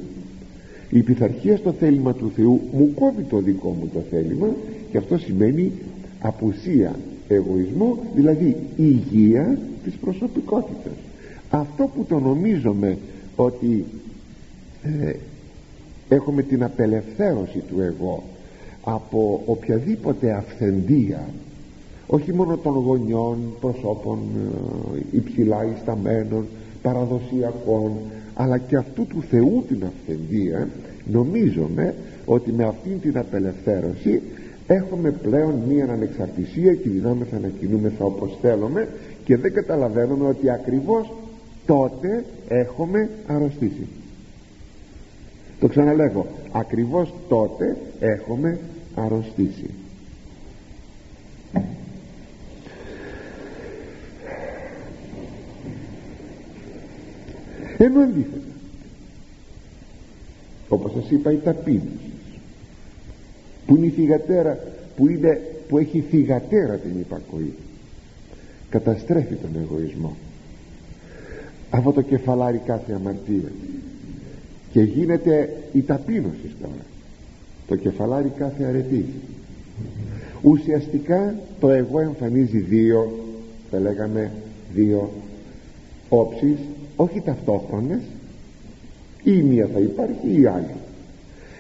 [0.90, 4.48] η πειθαρχία στο θέλημα του Θεού μου κόβει το δικό μου το θέλημα
[4.92, 5.72] και αυτό σημαίνει
[6.20, 6.96] απουσία
[7.28, 10.94] εγωισμό δηλαδή υγεία της προσωπικότητας.
[11.50, 12.98] Αυτό που το νομίζουμε
[13.36, 13.86] ότι
[14.84, 15.14] ε,
[16.10, 18.24] έχουμε την απελευθέρωση του εγώ
[18.84, 21.28] από οποιαδήποτε αυθεντία
[22.08, 24.20] όχι μόνο των γονιών προσώπων
[24.96, 26.46] ε, υψηλά ισταμένων
[26.82, 27.92] παραδοσιακών
[28.34, 30.68] αλλά και αυτού του Θεού την αυθεντία
[31.06, 34.22] νομίζουμε ότι με αυτήν την απελευθέρωση
[34.68, 38.88] έχουμε πλέον μία ανεξαρτησία και δυνάμεθα να κινούμεθα όπως θέλουμε
[39.26, 41.12] και δεν καταλαβαίνουμε ότι ακριβώς
[41.66, 43.88] τότε έχουμε αρρωστήσει.
[45.60, 48.60] Το ξαναλέγω ακριβώς τότε έχουμε
[48.96, 49.70] αρρωστήσει
[57.86, 58.54] ενώ αντίθετα.
[60.70, 62.12] Όπως σας είπα η ταπείνωση
[63.66, 64.60] που είναι η θυγατέρα
[64.96, 67.54] που, είναι, που έχει θυγατέρα την υπακοή
[68.70, 70.16] καταστρέφει τον εγωισμό.
[71.70, 73.52] Αυτό το κεφαλάρι κάθε αμαρτία.
[74.72, 76.86] Και γίνεται η ταπείνωση τώρα.
[77.68, 79.06] Το κεφαλάρι κάθε αρετή.
[80.42, 83.26] Ουσιαστικά το εγώ εμφανίζει δύο
[83.72, 84.32] θα λέγαμε
[84.74, 85.12] δύο
[86.10, 86.58] όψεις
[86.96, 88.02] όχι ταυτόχρονες
[89.24, 90.76] ή η μία θα υπάρχει ή η άλλη.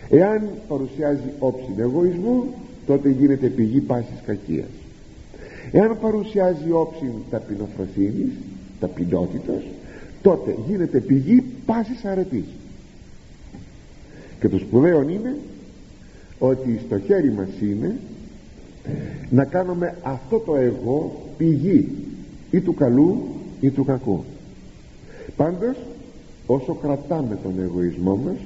[0.09, 2.43] Εάν παρουσιάζει όψη εγωισμού
[2.85, 4.69] τότε γίνεται πηγή πάσης κακίας.
[5.71, 8.31] Εάν παρουσιάζει όψη ταπεινοφροσύνης
[8.79, 9.61] ταπεινότητας
[10.21, 12.45] τότε γίνεται πηγή πάσης αρετής.
[14.39, 15.35] Και το σπουδαίο είναι
[16.39, 17.95] ότι στο χέρι μας είναι
[19.29, 21.89] να κάνουμε αυτό το εγώ πηγή
[22.51, 23.23] ή του καλού
[23.59, 24.23] ή του κακού
[25.35, 25.77] πάντως
[26.45, 28.37] όσο κρατάμε τον εγωισμό μας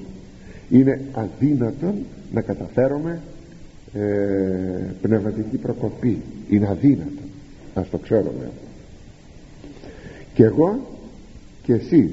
[0.70, 1.96] είναι αδύνατον
[2.34, 3.22] να καταφέρουμε
[3.94, 4.00] ε,
[5.02, 6.22] πνευματική προκοπή.
[6.50, 7.22] Είναι αδύνατο
[7.74, 8.50] ας το ξέρουμε
[10.38, 10.80] και εγώ
[11.63, 12.12] και εσείς.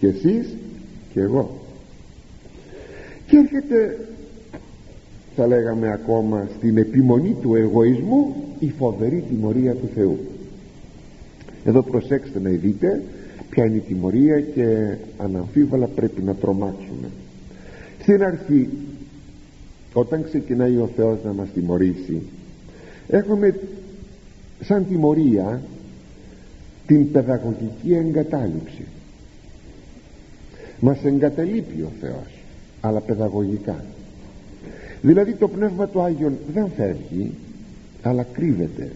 [0.00, 0.56] Και εσείς
[1.12, 1.58] και εγώ.
[3.26, 4.06] Και έρχεται
[5.36, 10.18] θα λέγαμε ακόμα στην επιμονή του εγωισμού η φοβερή τιμωρία του Θεού.
[11.64, 13.02] Εδώ προσέξτε να δείτε
[13.50, 17.10] ποια είναι η τιμωρία και αναμφίβολα πρέπει να τρομάξουμε.
[18.02, 18.68] Στην αρχή
[19.92, 22.22] όταν ξεκινάει ο Θεός να μας τιμωρήσει
[23.08, 23.54] έχουμε
[24.60, 25.62] σαν τιμωρία
[26.86, 28.84] την παιδαγωγική εγκατάλειψη.
[30.80, 32.38] Μας εγκαταλείπει ο Θεός
[32.80, 33.84] αλλά παιδαγωγικά.
[35.02, 37.32] Δηλαδή το Πνεύμα του Άγιον δεν φεύγει
[38.02, 38.90] αλλά κρύβεται.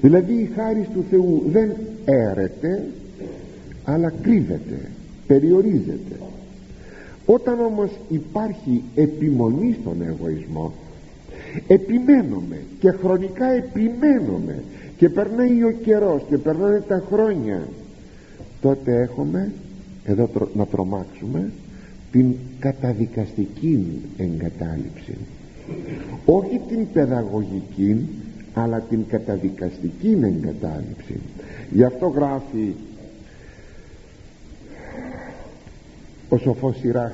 [0.00, 1.72] Δηλαδή η χάρη του Θεού δεν
[2.04, 2.84] έρεται
[3.90, 4.90] αλλά κρύβεται
[5.26, 6.16] περιορίζεται.
[7.26, 10.72] Όταν όμως υπάρχει επιμονή στον εγωισμό
[11.66, 14.62] επιμένουμε και χρονικά επιμένουμε
[14.96, 17.68] και περνάει ο καιρός και περνάνε τα χρόνια
[18.60, 19.52] τότε έχουμε
[20.04, 21.50] εδώ να τρομάξουμε
[22.12, 25.16] την καταδικαστική εγκατάλειψη.
[26.24, 28.08] Όχι την παιδαγωγική
[28.54, 31.20] αλλά την καταδικαστική εγκατάλειψη.
[31.70, 32.74] Γι' αυτό γράφει
[36.30, 37.12] ο σοφός Σιράχ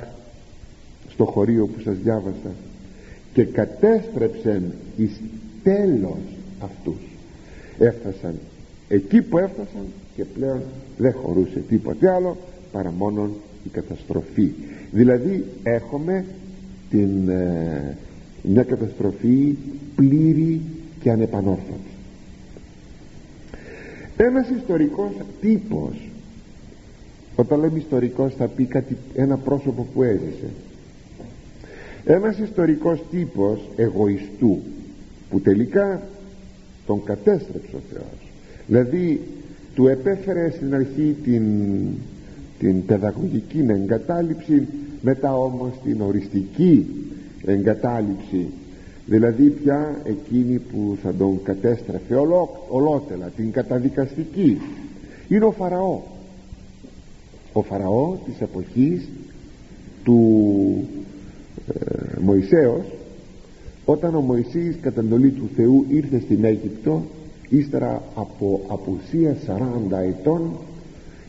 [1.09, 2.55] στο χωρίο που σας διάβασα
[3.33, 4.63] και κατέστρεψεν
[4.97, 5.21] εις
[5.63, 6.19] τέλος
[6.61, 7.01] αυτούς.
[7.79, 8.35] Έφτασαν
[8.89, 10.61] εκεί που έφτασαν και πλέον
[10.99, 12.37] δεν χωρούσε τίποτε άλλο
[12.73, 13.33] παρά μόνον
[13.65, 14.53] η καταστροφή.
[14.93, 16.25] Δηλαδή έχουμε
[16.91, 17.97] την, ε,
[18.43, 19.57] μια καταστροφή
[19.97, 20.61] πλήρη
[21.01, 21.91] και ανεπανόρθωτη.
[24.17, 26.11] Ένας ιστορικός τύπος
[27.37, 30.49] όταν λέμε ιστορικός θα πει κάτι, ένα πρόσωπο που έζησε.
[32.05, 34.59] Ένας ιστορικός τύπος εγωιστού
[35.31, 36.03] που τελικά
[36.87, 38.31] τον κατέστρεψε ο Θεός.
[38.67, 39.21] Δηλαδή
[39.75, 41.45] του επέφερε στην αρχή την,
[42.59, 44.69] την παιδαγωγική εγκατάλειψη
[45.03, 46.87] μετά όμως την οριστική
[47.45, 48.47] εγκατάλειψη.
[49.07, 54.61] Δηλαδή πια εκείνη που θα τον κατέστρεφε ολό, ολότελα την καταδικαστική.
[55.29, 56.01] Είναι ο Φαραώ
[57.57, 59.09] ο Φαραώ της εποχής
[60.05, 60.19] του
[61.75, 62.85] ε, Μωυσέως
[63.85, 67.03] όταν ο Μωυσής κατά εντολή του Θεού ήρθε στην Αίγυπτο
[67.49, 69.59] ύστερα από απουσία 40
[70.09, 70.51] ετών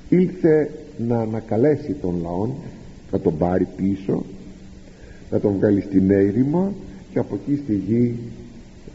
[0.10, 0.72] ήρθε
[1.08, 2.48] να ανακαλέσει τον λαό
[3.12, 4.24] να τον πάρει πίσω
[5.32, 6.74] να τον βγάλει στην έρημο
[7.12, 8.16] και από εκεί στη γη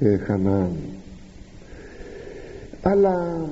[0.00, 0.72] ε, Χαναάν
[2.82, 3.46] αλλά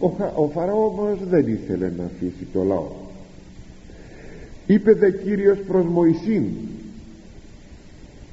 [0.00, 3.04] ο, ο Φαραώ όμως δεν ήθελε να αφήσει το λαό
[4.66, 6.44] είπε δε Κύριος προς Μωυσήν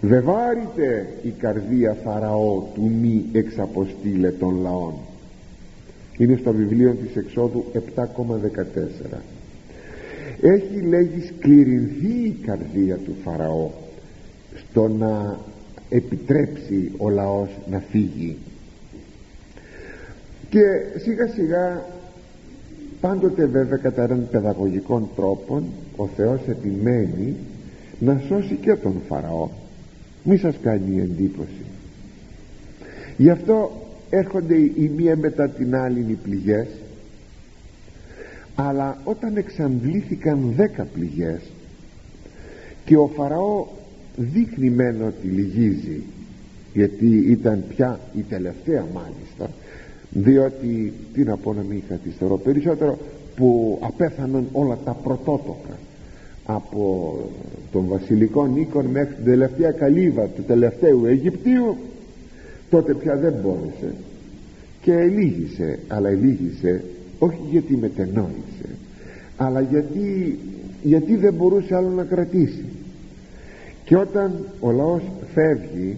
[0.01, 4.93] βεβάρητε η καρδία Φαραώ του μη εξαποστήλε των λαών
[6.17, 7.65] είναι στο βιβλίο της Εξόδου
[7.95, 9.17] 7,14
[10.41, 13.69] έχει λέγει σκληρινθεί η καρδία του Φαραώ
[14.55, 15.37] στο να
[15.89, 18.37] επιτρέψει ο λαός να φύγει
[20.49, 20.61] και
[20.97, 21.85] σιγά σιγά
[23.01, 25.63] πάντοτε βέβαια κατά έναν παιδαγωγικών τρόπον
[25.95, 27.35] ο Θεός επιμένει
[27.99, 29.49] να σώσει και τον Φαραώ.
[30.23, 31.65] Μη σας κάνει εντύπωση.
[33.17, 33.71] Γι' αυτό
[34.09, 36.67] έρχονται η μία μετά την άλλη οι πληγές.
[38.55, 41.41] Αλλά όταν εξαντλήθηκαν δέκα πληγές
[42.85, 43.65] και ο Φαραώ
[44.15, 46.03] δείχνει μεν ότι λυγίζει
[46.73, 49.49] γιατί ήταν πια η τελευταία μάλιστα
[50.09, 52.97] διότι τι να πω να μην καθυστερώ περισσότερο
[53.35, 55.77] που απέθαναν όλα τα πρωτότοκα.
[56.45, 57.15] Από
[57.71, 61.77] τον βασιλικό Νίκον μέχρι την τελευταία καλύβα του τελευταίου Αιγυπτίου
[62.69, 63.95] τότε πια δεν μπόρεσε.
[64.81, 66.83] Και ελίγησε αλλά ελίγησε
[67.19, 68.69] όχι γιατί μετενόησε
[69.37, 70.39] αλλά γιατί,
[70.83, 72.65] γιατί δεν μπορούσε άλλο να κρατήσει.
[73.85, 75.01] Και όταν ο λαός
[75.33, 75.97] φεύγει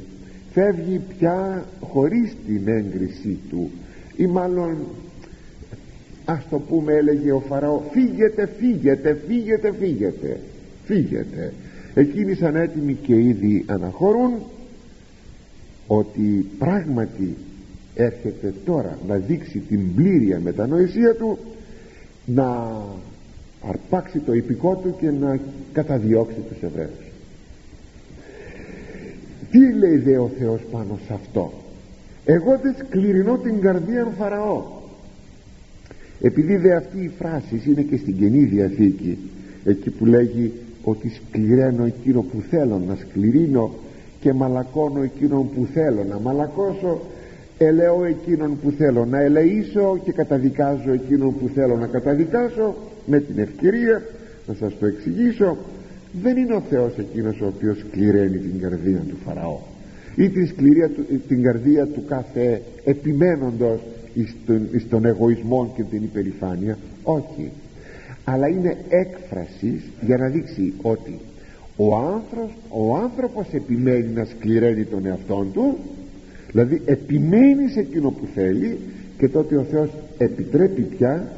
[0.56, 3.72] φεύγει πια χωρίς την έγκρισή του
[4.16, 4.78] ή μάλλον
[6.26, 10.40] ας το πούμε έλεγε ο Φαραώ φύγετε φύγετε φύγετε φύγετε
[10.86, 11.54] φύγετε.
[11.94, 14.34] Εκείνοι σαν έτοιμοι και ήδη αναχωρούν
[15.88, 17.38] ότι πράγματι
[17.96, 21.38] έρχεται τώρα να δείξει την πλήρια μετανοησία του
[22.26, 22.72] να
[23.68, 25.40] αρπάξει το υπηκό του και να
[25.74, 27.12] καταδιώξει τους Εβραίους.
[29.52, 31.54] Τι λέει δε ο Θεός πάνω σε αυτό;
[32.26, 34.64] Εγώ δεν σκληρινώ την καρδία Φαραώ
[36.22, 39.18] επειδή δε αυτή η φράση είναι και στην Καινή Διαθήκη
[39.66, 40.52] εκεί που λέγει
[40.84, 43.74] ότι σκληραίνω εκείνο που θέλω να σκληρίνω
[44.20, 47.02] και μαλακώνω εκείνον που θέλω να μαλακώσω
[47.58, 52.76] ελεώ εκείνον που θέλω να ελεήσω και καταδικάζω εκείνον που θέλω να καταδικάσω
[53.06, 54.02] με την ευκαιρία
[54.48, 55.58] να σας το εξηγήσω.
[56.22, 59.58] Δεν είναι ο Θεός εκείνος ο οποίος σκληραίνει την καρδία του Φαραώ
[60.16, 60.90] ή την, σκληρία,
[61.28, 63.80] την καρδία του κάθε επιμένοντος
[64.16, 66.78] εις τον, εγωισμό και την υπερηφάνεια.
[67.04, 67.52] Όχι.
[68.24, 71.20] Αλλά είναι έκφρασης για να δείξει ότι
[71.76, 75.78] ο άνθρωπος, ο άνθρωπος επιμένει να σκληραίνει τον εαυτό του
[76.52, 78.78] δηλαδή επιμένει σε εκείνο που θέλει
[79.18, 81.32] και τότε ο Θεός επιτρέπει πια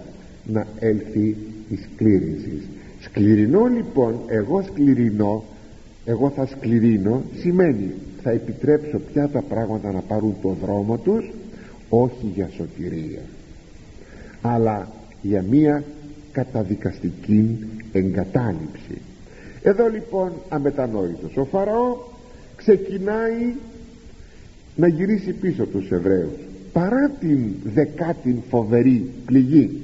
[0.46, 1.36] να έλθει
[1.70, 2.62] η σκλήρυνση.
[3.02, 5.44] Σκληρινώ λοιπόν εγώ σκληρινώ
[6.06, 11.26] εγώ θα σκληρίνω σημαίνει θα επιτρέψω πια τα πράγματα να πάρουν το δρόμο τους
[11.90, 13.22] όχι για σωτηρία
[14.42, 14.88] αλλά
[15.22, 15.84] για μία
[16.32, 17.58] καταδικαστική
[17.92, 19.02] εγκατάλειψη.
[19.62, 21.98] Εδώ λοιπόν αμετανόητος ο Φαραώ
[22.56, 23.54] ξεκινάει
[24.76, 26.40] να γυρίσει πίσω τους Εβραίους.
[26.74, 29.82] Παρά την δεκάτη φοβερή πληγή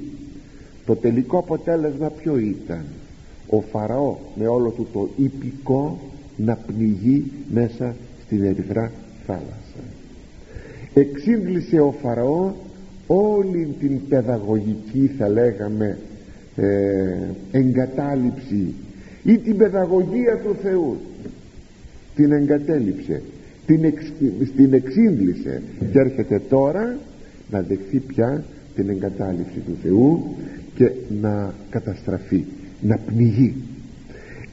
[0.86, 2.84] το τελικό αποτέλεσμα ποιο ήταν;
[3.48, 5.98] Ο Φαραώ με όλο του το υπηκό
[6.36, 7.94] να πνιγεί μέσα
[8.26, 8.92] στην ερυθρά
[9.26, 9.63] θάλασσα
[10.94, 12.52] εξήγησε ο Φαραώ
[13.06, 15.98] όλη την παιδαγωγική θα λέγαμε
[16.56, 17.16] ε,
[17.50, 18.74] εγκατάλειψη
[19.24, 20.96] ή την παιδαγωγία του Θεού.
[22.14, 23.22] Την εγκατέλειψε
[23.66, 24.12] την, εξ,
[24.56, 26.98] την εξήγησε και έρχεται τώρα
[27.50, 30.34] να δεχθεί πια την εγκατάλειψη του Θεού
[30.74, 32.44] και να καταστραφεί
[32.80, 33.54] να πνιγεί.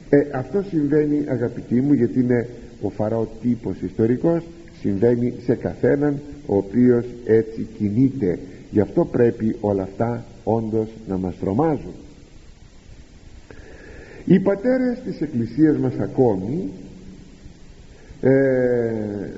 [0.08, 2.48] Ε, αυτό συμβαίνει αγαπητοί μου γιατί είναι
[2.82, 4.44] ο φαραώ τύπος ιστορικός
[4.80, 8.38] συμβαίνει σε καθέναν ο οποίος έτσι κινείται.
[8.70, 11.94] Γι' αυτό πρέπει όλα αυτά όντως να μας τρομάζουν.
[14.24, 16.68] Οι πατέρες της εκκλησίας μας ακόμη
[18.20, 18.30] ε,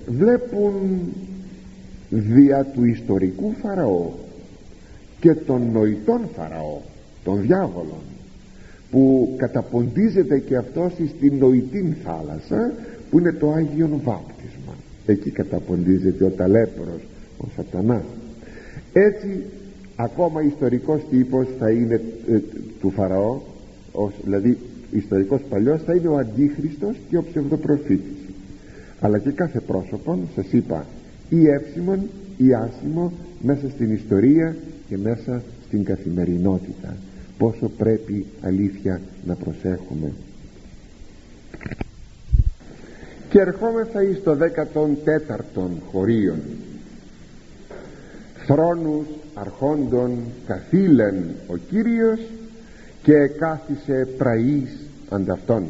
[0.07, 0.75] βλέπουν
[2.11, 4.11] δια του ιστορικού Φαραώ
[5.21, 6.79] και των νοητών Φαραώ
[7.25, 8.03] των διάβολων
[8.91, 12.73] που καταποντίζεται και αυτός στην νοητή θάλασσα
[13.11, 14.34] που είναι το Άγιον Βάπτισμα
[15.07, 17.01] εκεί καταποντίζεται ο ταλέπορος
[17.39, 18.05] ο σατανάς.
[18.93, 19.43] Έτσι
[19.97, 22.39] ακόμα ιστορικός τύπος θα είναι ε,
[22.81, 23.41] του Φαραώ
[23.93, 24.59] ως, δηλαδή
[24.91, 28.17] ιστορικός παλιός θα είναι ο Αντίχριστος και ο ψευδοπροφήτης.
[29.01, 30.87] Αλλά και κάθε πρόσωπον σας είπα
[31.29, 32.01] ή εύσημον
[32.37, 33.13] ή άσημο
[33.43, 34.57] μέσα στην ιστορία
[34.89, 36.97] και μέσα στην καθημερινότητα.
[37.39, 40.13] Πόσο πρέπει αλήθεια να προσέχουμε
[43.35, 46.41] και ερχόμεθα εις το 14ο χωρίον.
[48.47, 52.21] Θρόνους αρχόντων καθήλεν ο Κύριος
[53.03, 54.77] και κάθισε πραής
[55.09, 55.65] ανταυτόν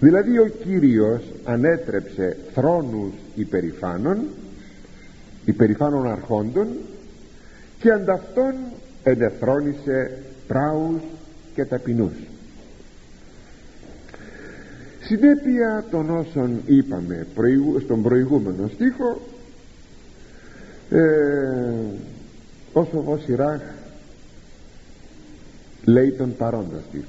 [0.00, 4.18] δηλαδή ο Κύριος ανέτρεψε θρόνους υπερηφάνων
[5.44, 6.66] υπερηφάνων αρχόντων
[7.78, 8.54] και ανταυτόν
[9.02, 11.00] ενεθρόνησε πράους
[11.54, 12.29] και ταπεινούς
[15.10, 17.26] συνέπεια των όσων είπαμε
[17.84, 19.20] στον προηγούμενο στίχο
[20.90, 21.00] ε,
[22.72, 23.60] ο Σοβός Ιράχ
[25.84, 27.04] λέει τον παρόντα στίχο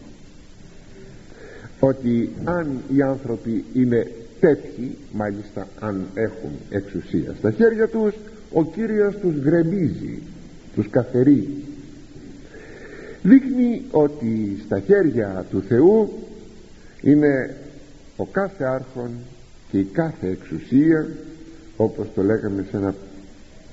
[1.79, 8.13] ότι αν οι άνθρωποι είναι τέτοιοι μάλιστα αν έχουν εξουσία στα χέρια τους
[8.53, 10.21] ο Κύριος τους γκρεμίζει
[10.75, 11.63] τους καθερεί.
[13.23, 16.13] Δείχνει ότι στα χέρια του Θεού
[17.01, 17.55] είναι
[18.21, 19.11] ο κάθε άρχον
[19.71, 21.07] και η κάθε εξουσία
[21.77, 22.95] όπως το λέγαμε σε ένα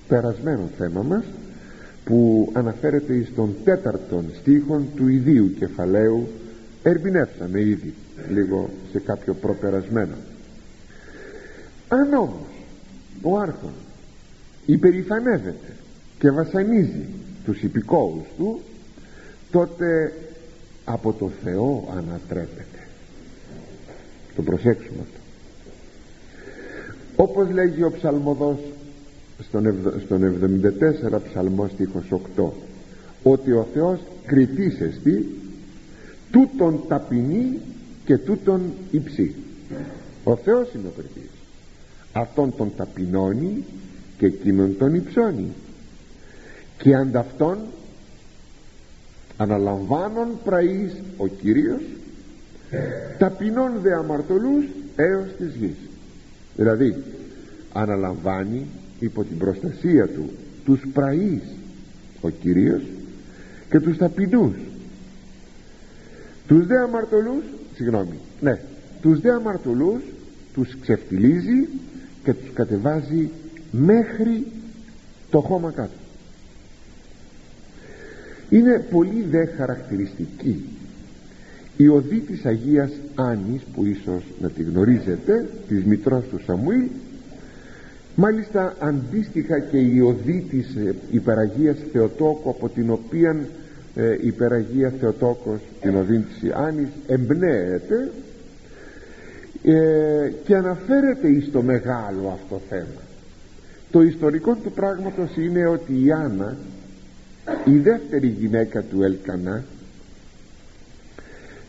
[0.08, 1.24] περασμένο θέμα μας
[2.04, 6.28] που αναφέρεται στον τέταρτον στίχον του ιδίου κεφαλαίου
[6.82, 7.94] ερμηνεύσαμε ήδη
[8.30, 10.14] λίγο σε κάποιο προπερασμένο
[11.88, 12.48] αν όμως
[13.22, 13.72] ο άρχον
[14.66, 15.72] υπερηφανεύεται
[16.18, 17.06] και βασανίζει
[17.44, 18.60] τους υπηκόους του
[19.50, 20.12] τότε
[20.84, 22.77] από το Θεό ανατρέπεται
[24.38, 25.18] το προσέξουμε αυτό
[27.16, 28.58] όπως λέγει ο ψαλμοδός
[30.04, 30.40] στον
[31.14, 32.04] 74 ψαλμός στίχος
[32.36, 32.44] 8
[33.22, 35.26] ότι ο Θεός κριτής εστι
[36.30, 37.58] τούτον ταπεινή
[38.04, 39.34] και τούτον υψή.
[40.24, 41.30] Ο Θεός είναι ο κριτής.
[42.12, 43.64] Αυτόν τον ταπεινώνει
[44.18, 45.52] και εκείνον τον υψώνει.
[46.78, 47.58] Και ανταυτόν
[49.36, 51.82] αναλαμβάνων πραείς ο Κύριος
[53.18, 54.64] ταπεινών δε αμαρτωλούς
[54.96, 55.76] έως της γης.
[56.56, 56.96] Δηλαδή
[57.72, 58.66] αναλαμβάνει
[59.00, 60.30] υπό την προστασία του
[60.64, 61.42] τους πραείς
[62.20, 62.82] ο Κύριος
[63.70, 64.54] και τους ταπεινούς.
[66.46, 68.58] Τους δε αμαρτωλούς συγγνώμη ναι
[69.00, 70.02] τους δε αμαρτωλούς
[70.54, 71.68] τους ξεφτιλίζει
[72.24, 73.30] και τους κατεβάζει
[73.70, 74.46] μέχρι
[75.30, 75.96] το χώμα κάτω.
[78.50, 80.64] Είναι πολύ δε χαρακτηριστική
[81.80, 86.86] η οδή της Αγίας Άνης που ίσως να τη γνωρίζετε της μητρός του Σαμουήλ
[88.14, 93.36] μάλιστα αντίστοιχα και η οδή της ε, υπεραγίας Θεοτόκου από την οποία
[93.94, 98.10] ε, η υπεραγία Θεοτόκος την οδή της Άνης εμπνέεται
[99.62, 103.02] ε, και αναφέρεται εις το μεγάλο αυτό θέμα.
[103.90, 106.56] Το ιστορικό του πράγματος είναι ότι η Άννα
[107.64, 109.64] η δεύτερη γυναίκα του Ελκανά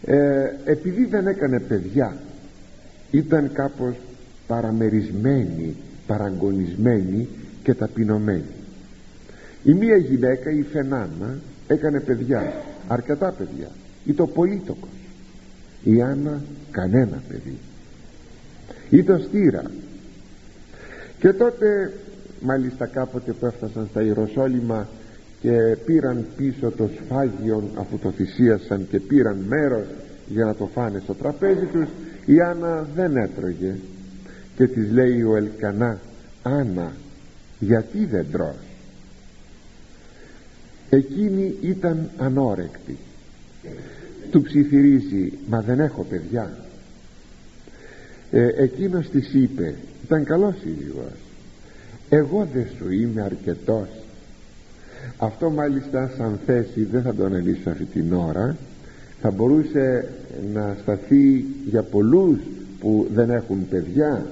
[0.05, 2.17] ε, επειδή δεν έκανε παιδιά
[3.11, 3.95] ήταν κάπως
[4.47, 5.75] παραμερισμένη
[6.07, 7.27] παραγωνισμένη
[7.63, 8.43] και ταπεινωμένη.
[9.63, 12.53] Η μία γυναίκα η Φενάνα έκανε παιδιά
[12.87, 13.67] αρκετά παιδιά.
[14.05, 14.89] Ή το πολίτοκος
[15.83, 16.41] η Άννα
[16.71, 17.57] κανένα παιδί.
[18.89, 19.63] Ή το στήρα.
[21.19, 21.93] Και τότε
[22.41, 24.87] μάλιστα κάποτε που έφτασαν στα Ιεροσόλυμα
[25.39, 29.87] και πήραν πίσω το σφάγιον αφού το θυσίασαν και πήραν μέρος
[30.27, 31.87] για να το φάνε στο τραπέζι τους
[32.25, 33.75] η Άννα δεν έτρωγε.
[34.55, 35.99] Και της λέει ο Ελκανά
[36.43, 36.91] Άννα
[37.59, 38.55] γιατί δεν τρως;
[40.89, 42.97] Εκείνη ήταν ανόρεκτη.
[44.31, 46.57] Του ψιθυρίζει μα δεν έχω παιδιά
[48.31, 51.11] ε, εκείνος της είπε ήταν καλός ίδιος
[52.09, 53.89] εγώ δεν σου είμαι αρκετός
[55.17, 58.57] αυτό μάλιστα σαν θέση δεν θα το αναλύσω αυτή την ώρα.
[59.21, 60.07] Θα μπορούσε
[60.53, 62.39] να σταθεί για πολλούς
[62.79, 64.25] που δεν έχουν παιδιά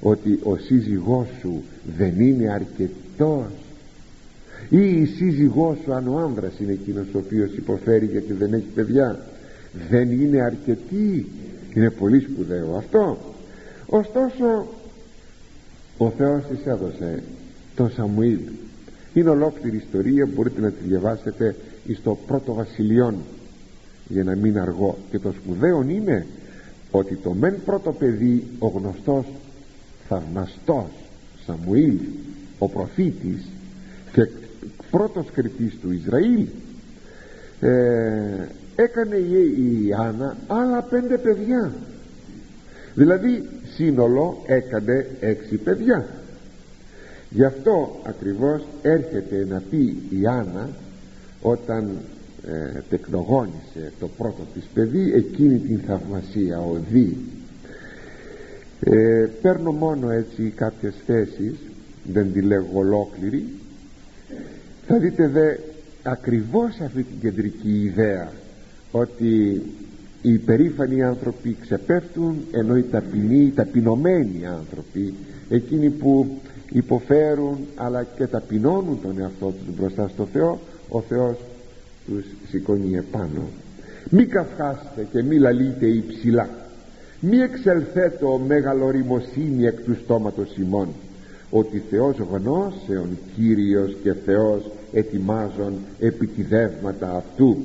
[0.00, 1.62] ότι ο σύζυγός σου
[1.96, 3.46] δεν είναι αρκετός.
[4.68, 8.68] Ή η σύζυγός σου αν ο άνδρας είναι εκείνος ο οποίος υποφέρει γιατί δεν έχει
[8.74, 9.18] παιδιά
[9.90, 11.26] δεν είναι αρκετή.
[11.74, 13.18] Είναι πολύ σπουδαίο αυτό.
[13.86, 14.68] Ωστόσο
[15.98, 17.22] ο Θεός της έδωσε
[17.74, 18.38] τον Σαμουήλ
[19.14, 21.56] είναι ολόκληρη ιστορία μπορείτε να τη διαβάσετε
[21.94, 23.16] στο πρώτο βασιλειόν
[24.08, 24.98] για να μην αργώ.
[25.10, 26.26] Και το σπουδαίο είναι
[26.90, 29.24] ότι το μεν πρώτο παιδί ο γνωστός
[30.08, 30.90] θαυμαστός
[31.46, 31.98] Σαμουήλ
[32.58, 33.44] ο προφήτης
[34.12, 34.28] και
[34.90, 36.46] πρώτος κριτής του Ισραήλ
[37.60, 41.72] ε, έκανε η Άννα άλλα πέντε παιδιά.
[42.94, 46.17] Δηλαδή σύνολο έκανε έξι παιδιά
[47.30, 50.68] γι' αυτό ακριβώς έρχεται να πει η Άννα
[51.42, 51.90] όταν
[52.46, 57.16] ε, τεκνογόνησε το πρώτο της παιδί εκείνη την θαυμασία οδή
[58.80, 61.54] ε, παίρνω μόνο έτσι κάποιες θέσεις
[62.12, 63.46] δεν τη λέγω ολόκληρη.
[64.86, 65.56] Θα δείτε δε
[66.02, 68.32] ακριβώς αυτή την κεντρική ιδέα
[68.90, 69.62] ότι
[70.22, 75.14] οι υπερήφανοι άνθρωποι ξεπέφτουν ενώ οι ταπεινοί, οι ταπεινωμένοι άνθρωποι
[75.48, 76.40] εκείνοι που
[76.70, 80.58] υποφέρουν αλλά και ταπεινώνουν τον εαυτό τους μπροστά στο Θεό.
[80.88, 81.36] Ο Θεός
[82.06, 83.48] τους σηκώνει επάνω.
[84.10, 86.48] Μη καυχάστε και μη λαλείτε υψηλά.
[87.20, 90.88] Μη εξελθέτω μεγαλοριμοσύνη εκ του στόματος ημών.
[91.50, 97.56] Ότι Θεός γνώσεων Κύριος και Θεός ετοιμάζων επιτιδεύματα αυτού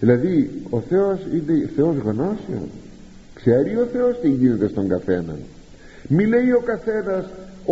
[0.00, 2.68] δηλαδή ο Θεός είναι Θεός γνώσεων.
[3.34, 5.36] Ξέρει ο Θεός τι γίνεται στον καθένα
[6.12, 7.24] μη λέει ο καθένας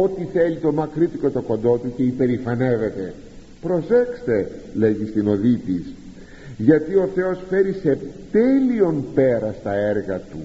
[0.02, 3.14] ό,τι θέλει το μακρύτικο το κοντό του και υπερηφανεύεται.
[3.60, 5.82] Προσέξτε λέγει στην οδή της
[6.58, 7.98] γιατί ο Θεός φέρει σε
[8.32, 10.38] τέλειον πέρα στα έργα του.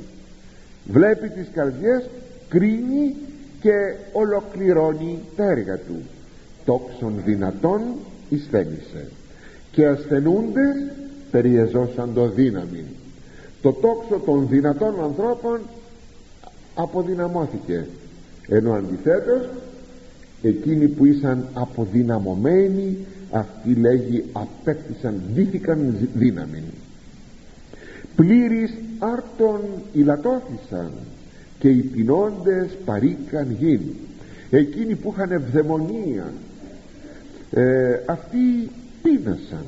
[0.87, 2.09] Βλέπει τις καρδιές
[2.49, 3.15] κρίνει
[3.61, 5.95] και ολοκληρώνει τα έργα του.
[6.65, 7.81] Τόξων δυνατών
[8.29, 9.07] εισθένησε.
[9.71, 10.75] Και ασθενούντες
[11.31, 12.85] περιεζώσαν το δύναμη.
[13.61, 15.59] Το τόξο των δυνατών ανθρώπων
[16.75, 17.85] αποδυναμώθηκε
[18.47, 19.49] ενώ αντιθέτως
[20.41, 22.97] εκείνοι που ήσαν αποδυναμωμένοι
[23.31, 26.63] αυτοί λέγει απέκτησαν δίθηκαν δύναμη.
[28.15, 29.59] Πλήρης άρτων
[29.93, 30.91] ηλατώθησαν
[31.59, 33.81] και οι πεινώντες παρήκαν γην.
[34.49, 36.33] Εκείνοι που είχαν ευδαιμονία
[37.51, 38.69] ε, αυτοί
[39.03, 39.65] πείνασαν.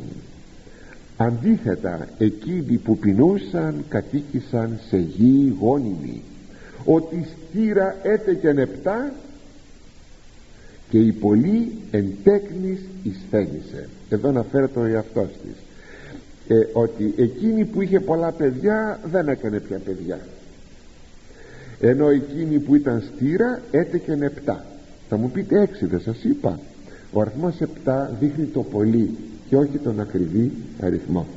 [1.18, 6.22] Αντίθετα εκείνοι που πεινούσαν κατοίκησαν σε γη γόνιμη
[6.86, 9.14] ότι στήρα έτεκεν επτά
[10.90, 15.56] και η πολλή εν τέκνης εισθένησε εδώ αναφέρεται ο εαυτός της.
[16.48, 20.20] Ε, ότι εκείνη που είχε πολλά παιδιά δεν έκανε πια παιδιά.
[21.80, 24.66] Ενώ εκείνη που ήταν στήρα έτεκεν επτά
[25.10, 26.60] θα μου πείτε έξι δεν σας είπα.
[27.12, 29.18] Ο αριθμός επτά δείχνει το πολύ
[29.50, 31.28] και όχι τον ακριβή αριθμό.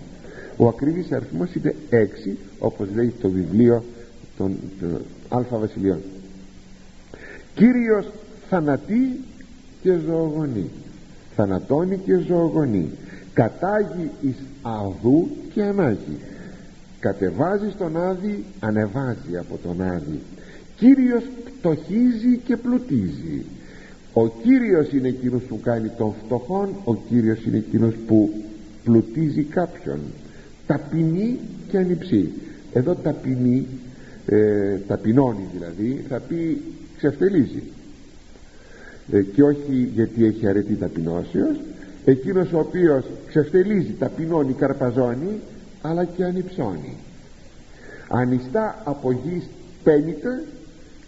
[0.57, 3.85] Ο ακριβής αριθμός είναι έξι όπως λέει το βιβλίο
[4.39, 5.99] των, των Αλφα Βασιλειών
[7.55, 8.07] Κύριος
[8.49, 9.21] θανατεί
[9.83, 10.71] και ζωογονεί.
[11.37, 12.91] Θανατώνει και ζωογονεί.
[13.33, 16.19] Κατάγει εις αδού και ανάγει.
[17.01, 20.21] Κατεβάζει στον άδη ανεβάζει από τον άδη.
[20.77, 23.45] Κύριος πτωχίζει και πλουτίζει.
[24.13, 28.31] Ο Κύριος είναι εκείνος που κάνει τον φτωχόν ο Κύριος είναι εκείνος που
[28.85, 29.99] πλουτίζει κάποιον.
[30.67, 32.33] Ταπεινή και ανυψή
[32.73, 33.67] εδώ ταπεινή
[34.31, 36.63] ε, ταπεινώνει δηλαδή θα πει
[36.97, 37.63] ξεφτελίζει.
[39.13, 41.57] Ε, και όχι γιατί έχει αρετή ταπεινώσεως
[42.05, 45.41] εκείνος ο οποίος ξεφτελίζει, ταπεινώνει, καρπαζώνει
[45.83, 46.97] αλλά και ανυψώνει.
[48.09, 49.49] Ανιστά από γης
[49.85, 50.45] πένιτε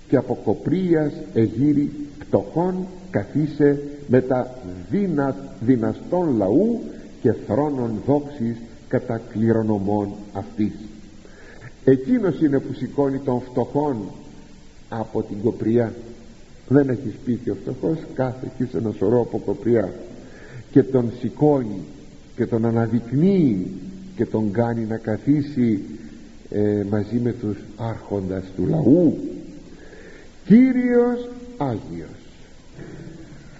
[0.08, 4.54] και από κοπρίας εγύρι πτωχών καθίσε με τα
[4.90, 6.80] δυνα, δυναστών λαού
[7.22, 8.56] και θρόνων δόξης
[8.88, 10.72] κατά κληρονομών αυτής
[11.84, 13.96] εκείνος είναι που σηκώνει των φτωχών
[14.88, 15.94] από την κοπριά.
[16.68, 19.92] Δεν έχει σπίτι ο φτωχός κάθε εκεί σε ένα σωρό από κοπριά.
[20.70, 21.82] Και τον σηκώνει
[22.36, 23.66] και τον αναδεικνύει
[24.16, 25.82] και τον κάνει να καθίσει
[26.50, 29.18] ε, μαζί με τους άρχοντας του λαού.
[30.46, 32.18] Κύριος Άγιος.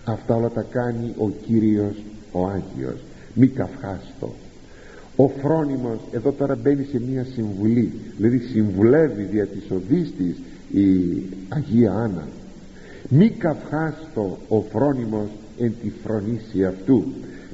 [0.05, 1.97] Αυτά όλα τα κάνει ο Κύριος
[2.33, 3.01] ο Άγιος.
[3.35, 4.35] Μη καυχάστο
[5.23, 7.93] ο φρόνιμος εδώ τώρα μπαίνει σε μια συμβουλή.
[8.17, 10.37] Δηλαδή συμβουλεύει δια της οδής της
[10.73, 12.29] η Αγία Άννα.
[13.09, 17.05] Μη καυχάστο ο φρόνιμος εν τη φρονήση αυτού.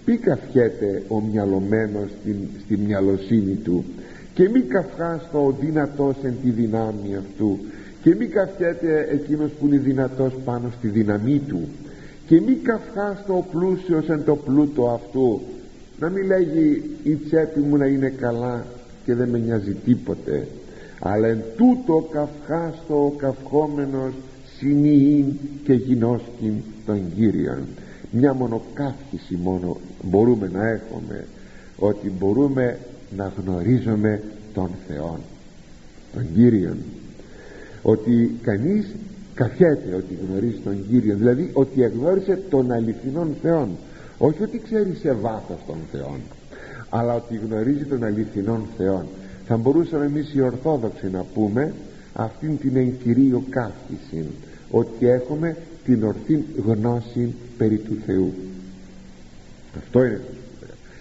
[0.06, 3.84] Μη καυχέται ο μυαλωμένος στην, στη μυαλοσύνη του.
[4.34, 7.58] Και μη καυχάστο ο δυνατός εν τη δυνάμει αυτού.
[8.02, 11.60] Και μη καυχέται εκείνος που είναι δυνατός πάνω στη δύναμή του.
[12.26, 15.40] Και μη καυχάστο ο πλούσιος εν το πλούτο αυτού
[15.98, 18.66] να μην λέγει η τσέπη μου να είναι καλά
[19.04, 20.46] και δεν με νοιάζει τίποτε
[21.00, 24.12] αλλά εν τούτο καυχάστο ο καυχόμενος
[24.58, 26.54] συνείην και γινώσκην
[26.86, 27.58] των Κύριων
[28.10, 31.26] μια μονοκάφηση μόνο μπορούμε να έχουμε
[31.76, 32.78] ότι μπορούμε
[33.16, 34.22] να γνωρίζουμε
[34.54, 35.18] τον Θεό
[36.12, 36.76] τον Κύριον.
[37.82, 38.86] Ότι κανείς
[39.34, 43.68] καφιέται ότι γνωρίζει τον Κύριο δηλαδή ότι εγνώρισε τον αληθινόν Θεόν
[44.18, 46.20] όχι ότι ξέρει σε βάθος τον Θεόν
[46.88, 49.06] αλλά ότι γνωρίζει τον αληθινόν Θεόν.
[49.46, 51.72] Θα μπορούσαμε εμείς οι Ορθόδοξοι να πούμε
[52.12, 54.26] αυτήν την εγκυρίο καύχηση
[54.70, 58.32] ότι έχουμε την ορθή γνώση περί του Θεού.
[59.78, 60.20] Αυτό είναι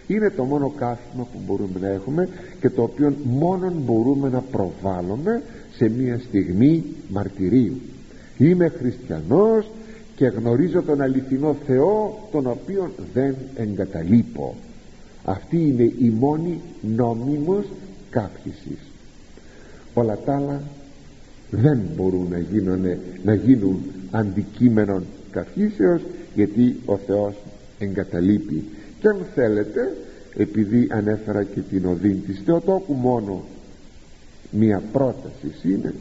[0.07, 5.41] είναι το μόνο κάθισμα που μπορούμε να έχουμε και το οποίο μόνο μπορούμε να προβάλλουμε
[5.75, 7.81] σε μια στιγμή μαρτυρίου.
[8.37, 9.71] Είμαι χριστιανός
[10.15, 14.55] και γνωρίζω τον αληθινό Θεό τον οποίο δεν εγκαταλείπω.
[15.23, 17.65] Αυτή είναι η μόνη νόμιμος
[18.09, 18.79] καύχησης
[19.95, 20.61] όλα τα άλλα
[21.49, 23.79] δεν μπορούν να γίνουν, να γίνουν
[24.11, 26.01] αντικείμενον καυχήσεως
[26.35, 27.35] γιατί ο Θεός
[27.79, 28.63] εγκαταλείπει.
[28.99, 29.95] Και αν θέλετε
[30.37, 33.43] επειδή ανέφερα και την οδύνη της Θεοτόκου μόνο
[34.51, 35.93] μία πρόταση είναι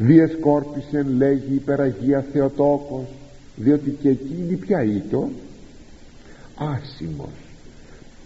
[0.00, 3.06] διεσκόρπισεν λέγει υπεραγία Θεοτόκος
[3.56, 5.28] διότι και εκείνη πια ήτο.
[6.54, 7.30] Άσημος.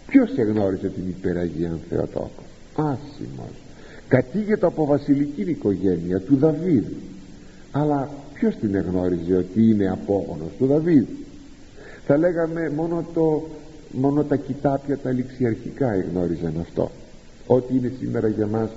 [0.06, 2.42] Ποιος εγνώριζε την υπεραγία Θεοτόκο;
[2.74, 3.62] Άσημος.
[4.08, 6.84] Κατήγεται από βασιλική οικογένεια του Δαβίδ.
[7.72, 11.04] Αλλά ποιος την εγνώριζε ότι είναι απόγονος του Δαβίδ;
[12.06, 13.48] Θα λέγαμε μόνο, το,
[13.90, 16.90] μόνο τα κοιτάπια τα ληξιαρχικά εγνώριζαν αυτό.
[17.46, 18.70] Ό,τι είναι σήμερα για μας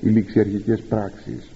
[0.00, 1.50] οι ληξιαρχικές πράξεις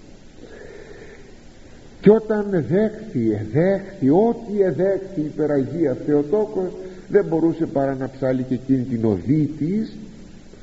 [2.05, 6.71] και όταν εδέχθη, εδέχθη, ό,τι εδέχθη η υπεραγία Θεοτόκος
[7.07, 9.95] δεν μπορούσε παρά να ψάλει και εκείνη την οδή της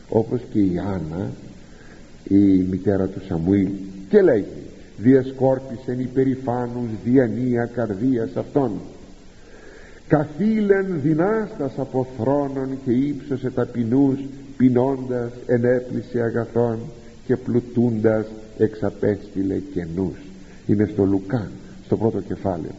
[0.08, 1.30] όπως και η Άννα
[2.28, 3.68] η μητέρα του Σαμουήλ.
[4.08, 4.46] Και λέγει
[4.96, 8.70] διασκόρπισεν υπερηφάνους διανία καρδίας αυτών.
[10.08, 14.18] Καθήλεν δυνάστας από θρόνων και ύψωσε ταπεινούς
[14.56, 16.78] πεινώντας ενέπλησε αγαθών
[17.26, 18.26] και πλουτούντας
[18.58, 20.31] εξαπέστειλε καινούς
[20.66, 21.50] είναι στο Λουκά
[21.84, 22.74] στο πρώτο κεφάλαιο.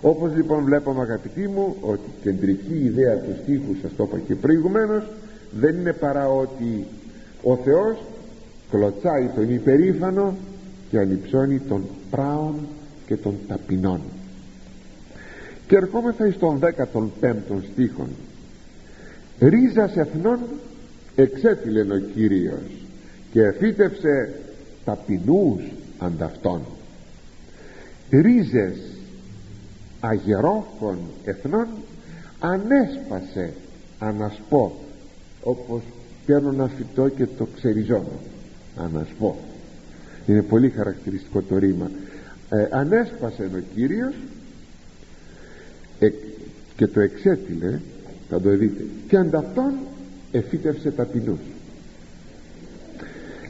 [0.00, 4.34] Όπως λοιπόν βλέπουμε αγαπητοί μου ότι η κεντρική ιδέα του στίχου σας το είπα και
[4.34, 5.02] προηγουμένως
[5.60, 6.84] δεν είναι παρά ότι
[7.42, 7.96] ο Θεός
[8.70, 10.36] κλωτσάει τον υπερήφανο
[10.90, 12.54] και ανυψώνει τον πράων
[13.06, 14.00] και των ταπεινών
[15.68, 18.08] και ερχόμεθα εις τον 15ο στίχον.
[19.38, 20.38] Ρίζας εθνών
[21.14, 22.86] εξέτειλεν ο Κύριος
[23.32, 24.32] και εφύτευσε
[24.84, 25.62] ταπεινούς
[25.98, 26.60] ανταυτών.
[28.10, 28.76] Ρίζες
[30.00, 31.66] αγερόχων εθνών
[32.40, 33.52] ανέσπασε
[33.98, 34.78] ανασπώ
[35.42, 35.82] όπως
[36.26, 38.20] παίρνω ένα φυτό και το ξεριζώνω.
[38.76, 39.36] Ανασπώ.
[40.26, 41.90] Είναι πολύ χαρακτηριστικό το ρήμα.
[42.50, 44.14] Ε, ανέσπασε ο Κύριος
[45.98, 46.08] ε,
[46.76, 47.80] και το εξέτειλε
[48.28, 49.72] θα το δείτε και ανταυτόν
[50.32, 51.38] εφύτευσε ταπεινούς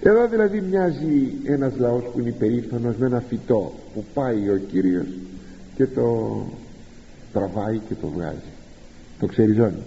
[0.08, 5.06] εδώ δηλαδή μοιάζει ένας λαός που είναι υπερήφανος με ένα φυτό που πάει ο Κύριος
[5.76, 6.40] και το
[7.32, 8.52] τραβάει και το βγάζει.
[9.20, 9.82] Το ξεριζώνει.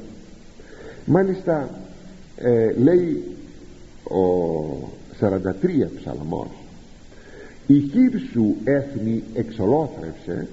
[1.06, 1.70] Μάλιστα
[2.36, 3.24] ε, λέει
[4.04, 5.32] ο 43
[5.96, 6.48] ψαλμός
[7.68, 10.48] η χείρ σου έθνη εξολόθρευσε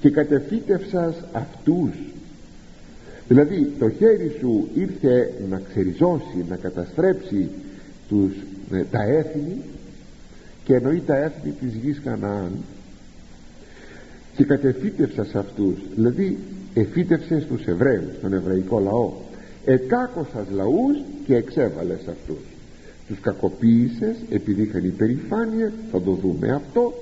[0.00, 1.90] και κατεφύτευσας αυτούς
[3.28, 7.48] δηλαδή το χέρι σου ήρθε να ξεριζώσει να καταστρέψει
[8.08, 8.32] τους,
[8.72, 9.62] ε, τα έθνη
[10.64, 12.50] και εννοεί τα έθνη της γης Καναάν
[14.36, 15.78] και κατεφύτευσας αυτούς.
[15.94, 16.38] Δηλαδή
[16.74, 19.12] εφύτευσες στους Εβραίους τον εβραϊκό λαό.
[19.64, 20.96] Εκάκωσας λαούς
[21.26, 22.44] και εξέβαλες αυτούς.
[23.08, 26.92] Τους κακοποίησες επειδή είχαν υπερηφάνεια θα το δούμε αυτό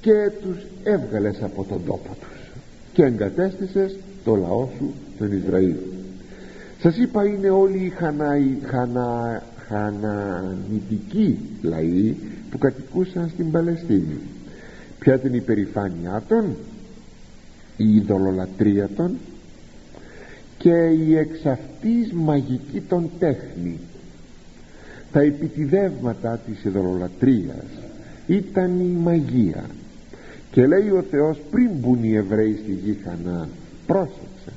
[0.00, 2.50] και τους έβγαλες από τον τόπο τους
[2.92, 5.74] και εγκατέστησες το λαό σου τον Ισραήλ.
[6.80, 12.14] Σας είπα είναι όλοι οι χανα, χανα, χανανιτικοί λαοί
[12.50, 14.18] που κατοικούσαν στην Παλαιστίνη.
[14.98, 16.56] Ποια την υπερηφάνειά των
[17.76, 19.16] η ειδωλολατρία των
[20.58, 20.74] και
[21.06, 23.78] η εξ αυτής μαγική των τέχνη.
[25.12, 27.64] Τα επιτιδεύματα της ειδωλολατρίας
[28.26, 29.64] ήταν η μαγεία.
[30.50, 33.48] Και λέει ο Θεός πριν μπουν οι Εβραίοι στη γη Χανά
[33.86, 34.52] πρόσεξε.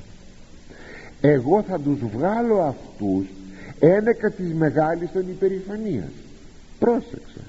[1.20, 3.26] Εγώ θα τους βγάλω αυτούς
[3.78, 6.10] ένεκα της μεγάλης των υπερηφανίας.
[6.78, 7.40] Πρόσεξε.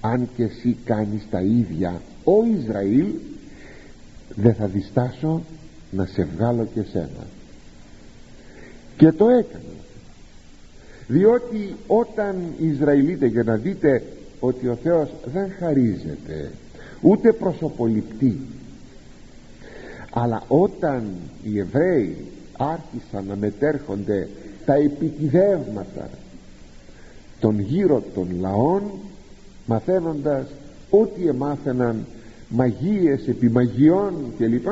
[0.00, 3.06] Αν και εσύ κάνεις τα ίδια ο Ισραήλ
[4.34, 5.42] δεν θα διστάσω
[5.90, 7.26] να σε βγάλω και σένα
[8.96, 9.64] και το έκανε
[11.08, 14.02] διότι όταν οι Ισραηλίτες για να δείτε
[14.40, 16.50] ότι ο Θεός δεν χαρίζεται
[17.00, 18.38] ούτε προσωποληπτεί
[20.12, 21.10] αλλά όταν
[21.44, 22.16] οι Εβραίοι
[22.56, 24.28] άρχισαν να μετέρχονται
[24.70, 26.08] τα επιτιδεύματα
[27.40, 28.82] των γύρω των λαών
[29.66, 30.46] μαθαίνοντας
[30.90, 32.06] ό,τι εμάθαιναν
[32.48, 34.66] μαγείες επί μαγειών κλπ.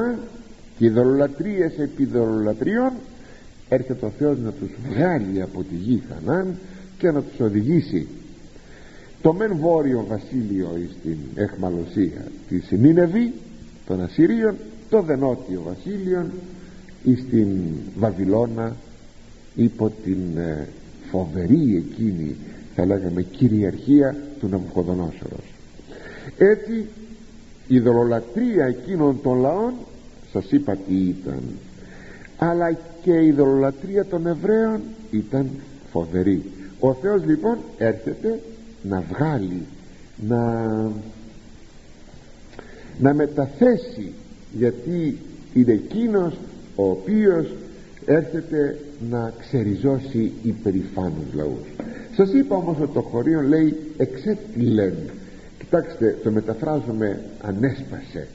[0.78, 2.92] και ειδωλολατρίες επί ειδωλολατριών
[3.68, 6.59] έρχεται ο Θεός να τους βγάλει από τη γη Χανάν
[6.99, 8.07] και να τους οδηγήσει.
[9.22, 10.68] Το μεν βόρειο βασίλειο
[11.01, 13.32] στην εχμαλωσία της Νίνεβη
[13.86, 14.55] των Ασσυρίων
[14.90, 16.26] το δε νότιο βασίλειο
[17.26, 17.49] στην
[17.99, 18.76] Βαβυλώνα
[19.59, 20.69] υπό την ε,
[21.11, 22.37] φοβερή εκείνη
[22.75, 25.55] θα λέγαμε κυριαρχία του Ναβουχοδονόσορος
[26.39, 26.87] έτσι
[27.69, 29.73] η δολολατρία εκείνων των λαών
[30.33, 31.43] σας είπα τι ήταν
[32.39, 34.81] αλλά και η δολολατρία των Εβραίων
[35.11, 35.51] ήταν
[35.91, 36.43] φοβερή.
[36.81, 38.41] Ο Θεός λοιπόν έρχεται
[38.83, 39.63] να βγάλει
[40.27, 40.63] να
[43.01, 44.13] να μεταθέσει
[44.53, 45.19] γιατί
[45.55, 46.35] είναι εκείνος
[46.77, 47.47] ο οποίος
[48.09, 48.79] έρχεται
[49.11, 51.67] να ξεριζώσει υπερηφάνους λαούς.
[52.17, 54.95] Σας είπα όμως ότι το χωρίο λέει εξέτειλεν
[55.59, 58.27] κοιτάξτε το μεταφράζομαι ανέσπασε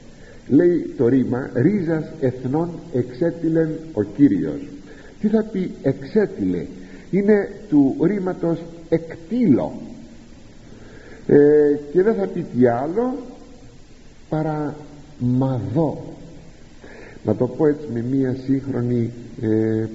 [0.48, 4.60] λέει το ρήμα ρίζας εθνών εξέτειλεν ο Κύριος
[5.20, 6.66] τι θα πει εξέτειλε
[7.10, 8.58] είναι του ρήματος
[8.88, 9.72] εκτήλω
[11.26, 11.36] ε,
[11.92, 13.16] και δεν θα πει τι άλλο
[14.28, 14.74] παρά
[15.18, 16.13] μαδό
[17.24, 19.12] να το πω έτσι με μία σύγχρονη
[19.42, 19.86] ε,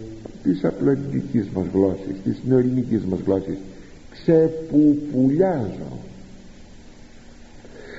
[0.44, 3.58] της απλοελληνικής μας γλώσσης της νεοελληνικής μας γλώσσης.
[4.12, 5.98] Ξεπουπουλιάζω.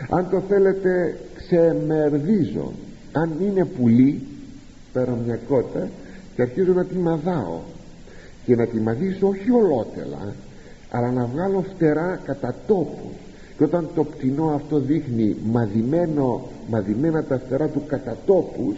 [0.09, 2.73] Αν το θέλετε ξεμερδίζω.
[3.13, 4.23] Αν είναι πουλί
[4.93, 5.89] παίρνω μια κότα
[6.37, 7.61] και αρχίζω να τη μαδάω.
[8.47, 10.35] Και να τη μαδίσω όχι ολότελα
[10.91, 13.17] αλλά να βγάλω φτερά κατά τόπους.
[13.57, 18.77] Και όταν το πτηνό αυτό δείχνει μαδημένο, μαδημένα τα φτερά του κατά τόπους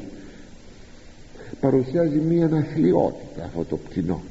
[1.60, 4.22] παρουσιάζει μία αναθλιότητα αυτό το πτηνό.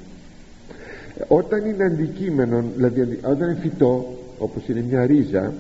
[1.28, 5.54] Όταν είναι αντικείμενο δηλαδή όταν είναι φυτό όπως είναι μια ρίζα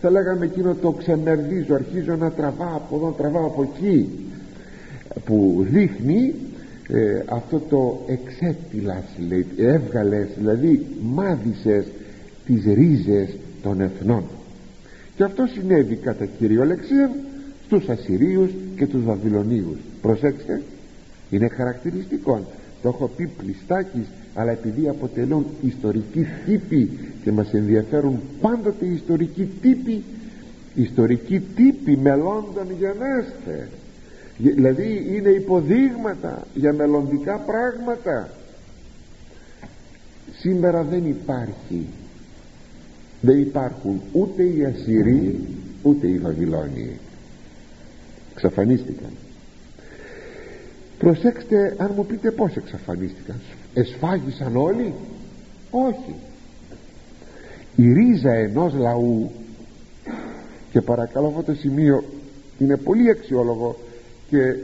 [0.00, 4.08] θα λέγαμε εκείνο το ξεμερδίζω αρχίζω να τραβάω από εδώ τραβάω από εκεί
[5.24, 6.34] που δείχνει
[6.88, 11.84] ε, αυτό το εξέτυλας λέει, έβγαλες δηλαδή μάδισες
[12.46, 14.24] τις ρίζες των εθνών.
[15.16, 17.10] Και αυτό συνέβη κατά κυριολεξία
[17.64, 19.78] στους Ασσυρίους και τους Βαβυλωνίους.
[20.02, 20.62] Προσέξτε
[21.30, 22.46] είναι χαρακτηριστικό.
[22.82, 30.02] Το έχω πει πλιστάκης αλλά επειδή αποτελούν ιστορικοί τύποι και μας ενδιαφέρουν πάντοτε ιστορικοί τύποι
[30.74, 33.68] ιστορικοί τύποι μελλόντων γενέστε
[34.38, 38.30] δηλαδή είναι υποδείγματα για μελλοντικά πράγματα.
[40.38, 41.86] Σήμερα δεν υπάρχει
[43.20, 45.46] δεν υπάρχουν ούτε οι Ασσυρίοι
[45.82, 46.98] ούτε οι Βαβυλώνιοι.
[48.34, 49.10] Εξαφανίστηκαν
[50.98, 53.40] προσέξτε αν μου πείτε πως εξαφανίστηκαν.
[53.74, 54.94] Εσφάγισαν όλοι;
[55.70, 56.14] Όχι.
[57.76, 59.30] Η ρίζα ενός λαού
[60.72, 62.04] και παρακαλώ αυτό το σημείο
[62.58, 63.76] είναι πολύ αξιόλογο
[64.30, 64.54] και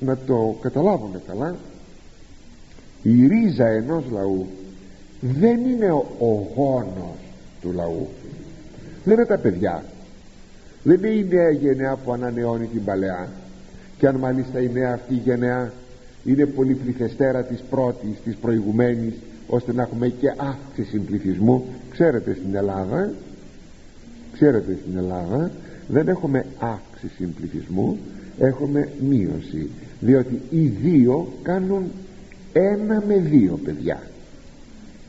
[0.00, 1.56] να το καταλάβουμε καλά
[3.02, 4.46] η ρίζα ενός λαού
[5.20, 7.16] δεν είναι ο, ο γόνος
[7.60, 8.08] του λαού.
[9.04, 9.84] Δεν είναι τα παιδιά
[10.82, 13.28] δεν είναι η νέα γενεά που ανανεώνει την παλαιά
[13.98, 15.72] και αν μάλιστα η νέα αυτή γενεά
[16.24, 19.14] είναι πολύ πληθεστέρα της πρώτης της προηγουμένης
[19.46, 23.12] ώστε να έχουμε και αύξηση πληθυσμού ξέρετε στην Ελλάδα
[24.32, 25.50] ξέρετε στην Ελλάδα
[25.88, 27.98] δεν έχουμε αύξηση πληθυσμού
[28.38, 29.70] έχουμε μείωση.
[30.00, 31.90] Διότι οι δύο κάνουν
[32.52, 34.02] ένα με δύο παιδιά.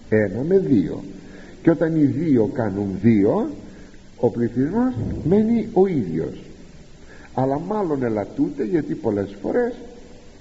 [0.09, 1.03] Ένα με δύο.
[1.61, 3.49] Και όταν οι δύο κάνουν δύο
[4.19, 6.43] ο πληθυσμός μένει ο ίδιος
[7.39, 9.73] αλλά μάλλον ελαττούται γιατί πολλές φορές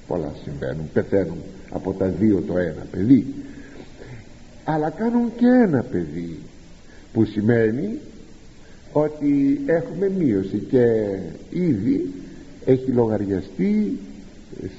[0.07, 1.39] πολλά συμβαίνουν πεθαίνουν
[1.71, 3.35] από τα δύο το ένα παιδί.
[4.65, 6.39] Αλλά κάνουν και ένα παιδί
[7.13, 7.99] που σημαίνει
[8.93, 10.85] ότι έχουμε μείωση και
[11.51, 12.13] ήδη
[12.65, 13.99] έχει λογαριαστεί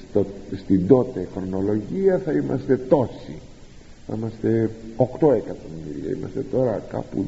[0.08, 3.38] στο, στην τότε χρονολογία θα είμαστε τόσοι.
[4.06, 7.26] Θα είμαστε 8 εκατομμύρια είμαστε τώρα κάπου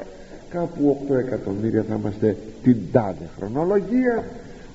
[0.00, 0.02] 10
[0.52, 4.24] κάπου 8 εκατομμύρια θα είμαστε την τάδε χρονολογία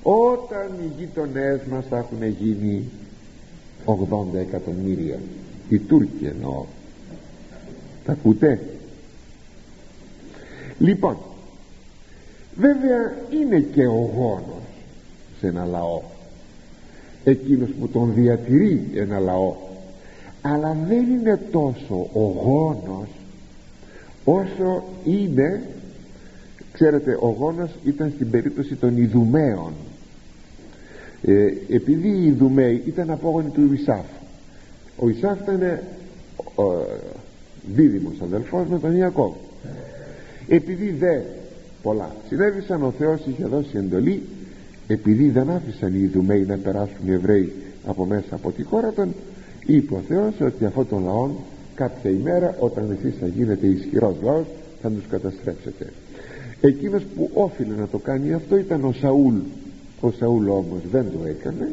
[0.02, 2.84] όταν οι γείτονές μας θα έχουν γίνει
[3.86, 3.94] 80
[4.34, 5.18] εκατομμύρια.
[5.68, 6.64] Οι Τούρκοι εννοώ.
[8.04, 8.60] Τα ακούτε;
[10.78, 11.16] Λοιπόν
[12.56, 14.62] βέβαια είναι και ο γόνος
[15.40, 16.02] σε ένα λαό.
[17.24, 19.54] Εκείνος που τον διατηρεί ένα λαό.
[20.42, 23.08] Αλλά δεν είναι τόσο ο γόνος
[24.30, 25.62] όσο είναι
[26.72, 29.72] ξέρετε ο γόνος ήταν στην περίπτωση των Ιδουμαίων.
[31.22, 34.04] Ε, επειδή οι Ιδουμαίοι ήταν απόγονοι του Ισάφ
[34.96, 35.78] ο Ισάφ ήταν
[36.54, 36.62] ο,
[37.74, 39.32] δίδυμος αδελφός με τον Ιακώβ.
[40.48, 41.20] Επειδή δε
[41.82, 44.22] πολλά συνέβησαν ο Θεός είχε δώσει εντολή
[44.86, 47.52] επειδή δεν άφησαν οι Ιδουμαίοι να περάσουν οι Εβραίοι
[47.86, 49.14] από μέσα από τη χώρα των
[49.66, 51.30] είπε ο Θεός ότι αυτό τον λαό
[51.78, 54.46] κάποια ημέρα όταν εσείς θα γίνετε ισχυρός λαός
[54.82, 55.92] θα τους καταστρέψετε.
[56.60, 59.34] Εκείνος που όφιλε να το κάνει αυτό ήταν ο Σαούλ.
[60.00, 61.70] Ο Σαούλ όμως δεν το έκανε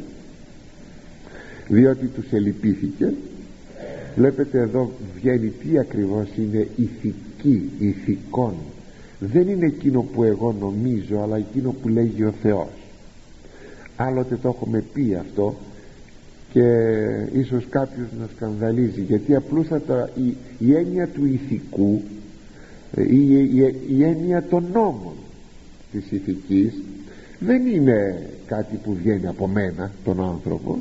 [1.67, 3.13] διότι τους ελυπήθηκε.
[4.15, 8.53] Βλέπετε εδώ βγαίνει τι ακριβώς είναι ηθική ηθικών.
[9.19, 12.69] Δεν είναι εκείνο που εγώ νομίζω αλλά εκείνο που λέγει ο Θεός.
[13.95, 15.55] Άλλοτε το έχουμε πει αυτό
[16.55, 22.01] και ίσως κάποιος να σκανδαλίζει γιατί απλούστατα η, η έννοια του ηθικού
[22.95, 25.13] η, η, η έννοια των νόμων
[25.91, 26.73] της ηθικής
[27.39, 30.79] δεν είναι κάτι που βγαίνει από μένα τον άνθρωπο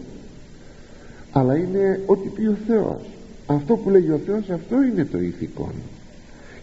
[1.37, 3.01] αλλά είναι ό,τι πει ο Θεός.
[3.47, 5.71] Αυτό που λέγει ο Θεός αυτό είναι το ηθικό.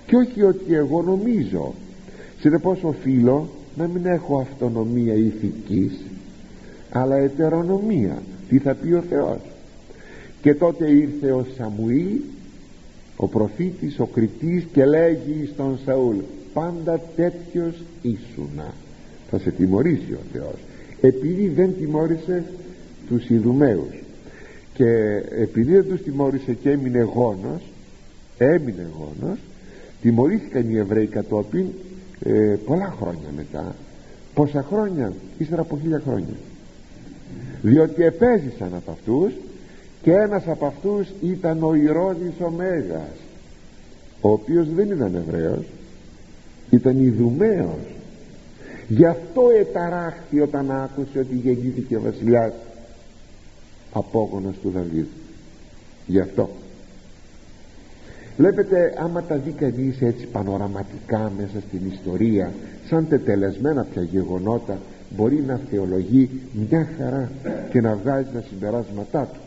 [0.06, 1.74] Και όχι ότι εγώ νομίζω.
[2.40, 6.00] Συνεπώς οφείλω να μην έχω αυτονομία ηθικής
[6.92, 8.22] αλλά ετερονομία
[8.52, 9.40] τι θα πει ο Θεός.
[10.42, 12.20] Και τότε ήρθε ο Σαμουήλ
[13.16, 16.16] ο προφήτης, ο κριτής και λέγει στον Σαούλ
[16.54, 18.74] πάντα τέτοιος ήσουνα
[19.30, 20.56] θα σε τιμωρήσει ο Θεός.
[21.02, 22.44] Επειδή δεν τιμώρησε
[23.08, 24.04] τους Ιδουμαίους
[24.74, 27.62] και επειδή δεν τους τιμώρησε και έμεινε γόνος
[28.38, 29.40] έμεινε γόνος
[30.02, 31.66] τιμωρήθηκαν οι Εβραίοι κατόπιν
[32.24, 33.76] ε, πολλά χρόνια μετά.
[34.34, 36.36] Πόσα χρόνια ύστερα από χίλια χρόνια
[37.62, 39.34] διότι επέζησαν από αυτούς
[40.02, 43.16] και ένας από αυτούς ήταν ο Ηρώδης ο Μέγας
[44.22, 45.66] ο οποίος δεν ήταν Εβραίος
[46.72, 47.96] ήταν Ιδουμαίος.
[48.88, 52.54] Γι' αυτό εταράχθη όταν άκουσε ότι γεννήθηκε ο βασιλιάς
[53.94, 55.06] απόγονος του Δαβίδ.
[56.06, 56.50] Γι' αυτό.
[58.38, 62.54] Βλέπετε άμα τα δει κανείς έτσι πανοραματικά μέσα στην ιστορία
[62.90, 64.80] σαν τετελεσμένα πια γεγονότα
[65.16, 66.30] μπορεί να θεολογεί
[66.70, 67.32] μια χαρά
[67.70, 69.40] και να βγάζει τα συμπεράσματά του.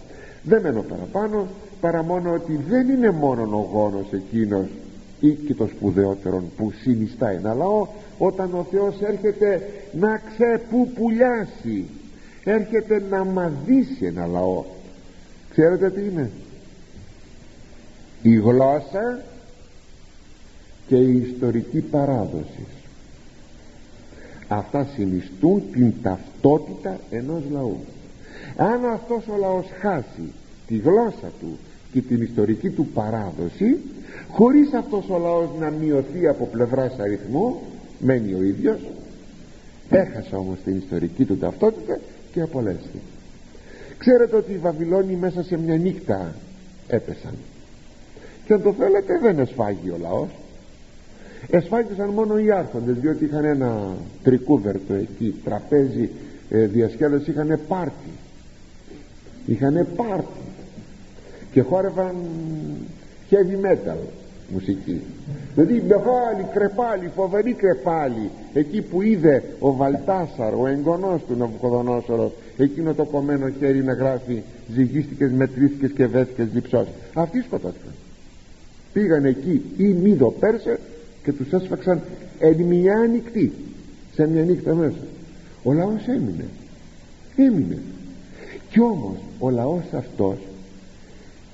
[0.42, 1.46] Δεν μένω παραπάνω
[1.80, 4.66] παρά μόνο ότι δεν είναι μόνο ο γόνος εκείνος
[5.20, 7.86] ή και το σπουδαιότερο που συνιστά ένα λαό
[8.18, 11.86] όταν ο Θεός έρχεται να ξεπουπουλιάσει
[12.44, 14.64] έρχεται να μαδίσει ένα λαό.
[15.50, 16.30] Ξέρετε τι είναι;
[18.22, 19.22] Η γλώσσα
[20.86, 22.66] και η ιστορική παράδοση
[24.56, 27.76] αυτά συνιστούν την ταυτότητα ενός λαού.
[28.56, 30.32] Αν αυτός ο λαός χάσει
[30.66, 31.58] τη γλώσσα του
[31.92, 33.78] και την ιστορική του παράδοση
[34.28, 37.60] χωρίς αυτός ο λαός να μειωθεί από πλευράς αριθμού
[37.98, 38.78] μένει ο ίδιος.
[39.90, 41.98] Έχασε όμως την ιστορική του ταυτότητα
[42.32, 43.00] και απολέστη.
[43.98, 46.34] Ξέρετε ότι οι Βαβυλώνοι μέσα σε μια νύχτα
[46.88, 47.34] έπεσαν.
[48.46, 50.28] Και αν το θέλετε δεν εσφάγει ο λαός
[51.50, 56.10] εσφάγησαν μόνο οι άρχοντες διότι είχαν ένα τρικούβερτο εκεί τραπέζι
[56.50, 58.10] ε, διασκέδαση είχαν πάρτι.
[59.46, 60.40] Είχαν πάρτι.
[61.52, 62.14] Και χόρευαν
[63.30, 63.98] heavy metal
[64.48, 65.00] μουσική.
[65.54, 72.94] Δηλαδή μεγάλη κρεπάλι φοβερή κρεπάλι εκεί που είδε ο Βαλτάσαρ ο εγγονός του Ναβουκοδονόσορο εκείνο
[72.94, 74.42] το κομμένο χέρι να γράφει
[74.74, 77.92] ζυγίστηκες μετρήθηκες και βέθηκες διψώσεις αυτοί σκοτώθηκαν.
[78.92, 80.78] Πήγαν εκεί οι Μίδο Πέρσε
[81.24, 82.02] και τους έσφαξαν
[82.38, 83.52] εν μια νυχτή
[84.14, 85.06] σε μια νύχτα μέσα.
[85.62, 86.44] Ο λαός έμεινε.
[87.36, 87.78] Έμεινε.
[88.70, 90.36] Κι όμως ο λαός αυτός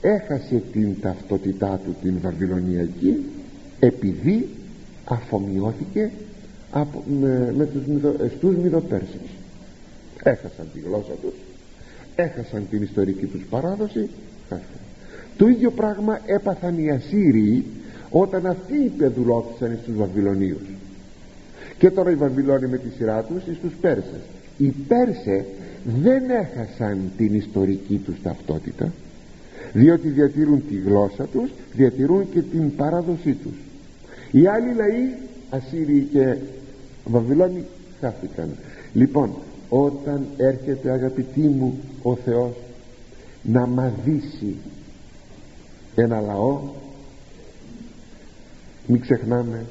[0.00, 3.24] έχασε την ταυτότητά του την Βαβυλωνιακή
[3.80, 4.48] επειδή
[5.04, 6.10] αφομοιώθηκε
[6.70, 9.20] από, με, με τους μυδο, ε, στους Μυδοπέρσες
[10.22, 11.34] έχασαν τη γλώσσα τους
[12.14, 14.08] έχασαν την ιστορική τους παράδοση.
[15.36, 17.64] Το ίδιο πράγμα έπαθαν οι Ασσύριοι
[18.10, 20.68] όταν αυτοί υπεδουλώθησαν στους Βαβυλωνίους.
[21.78, 24.22] Και τώρα οι Βαβυλώνοι με τη σειρά τους στους Πέρσες.
[24.56, 25.44] Οι Πέρσες
[26.02, 28.92] δεν έχασαν την ιστορική τους ταυτότητα
[29.72, 33.54] διότι διατηρούν τη γλώσσα τους διατηρούν και την παράδοσή τους.
[34.30, 35.12] Οι άλλοι λαοί
[35.50, 36.36] Ασσύριοι και
[37.04, 37.64] Βαβυλώνοι
[38.00, 38.48] χάθηκαν.
[38.92, 39.30] Λοιπόν
[39.68, 42.52] όταν έρχεται αγαπητοί μου ο Θεός
[43.42, 44.56] να μαδίσει
[45.94, 46.60] ένα λαό
[48.90, 49.64] μην ξεχνάμε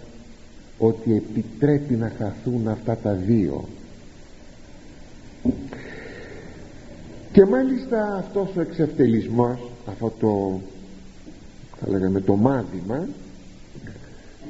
[0.77, 3.63] ότι επιτρέπει να χαθούν αυτά τα δύο.
[7.31, 10.59] Και μάλιστα αυτός ο εξευτελισμός αυτό το
[11.79, 13.07] θα λέγαμε το μάθημα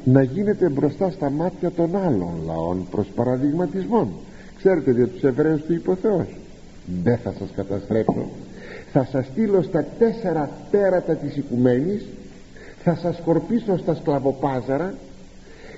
[0.03, 4.07] να γίνεται μπροστά στα μάτια των άλλων λαών προς παραδειγματισμόν.
[4.57, 6.27] Ξέρετε για τους Εβραίους του είπε ο Θεός.
[7.03, 8.29] Δεν θα σας καταστρέψω.
[8.91, 12.05] Θα σας στείλω στα τέσσερα πέρατα της οικουμένης
[12.83, 14.93] θα σας σκορπίσω στα σκλαβοπάζαρα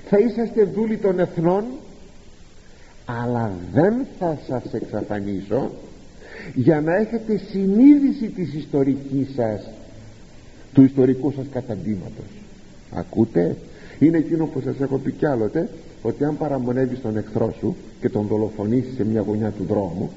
[0.08, 1.64] θα είσαστε δούλοι των εθνών
[3.04, 5.70] αλλά δεν θα σας εξαφανίσω
[6.54, 9.70] για να έχετε συνείδηση της ιστορικής σας
[10.72, 12.24] του ιστορικού σας καταντήματος.
[12.94, 13.56] Ακούτε;
[13.98, 15.68] Είναι εκείνο που σας έχω πει κι άλλοτε
[16.02, 20.10] ότι αν παραμονεύεις τον εχθρό σου και τον δολοφονήσεις σε μια γωνιά του δρόμου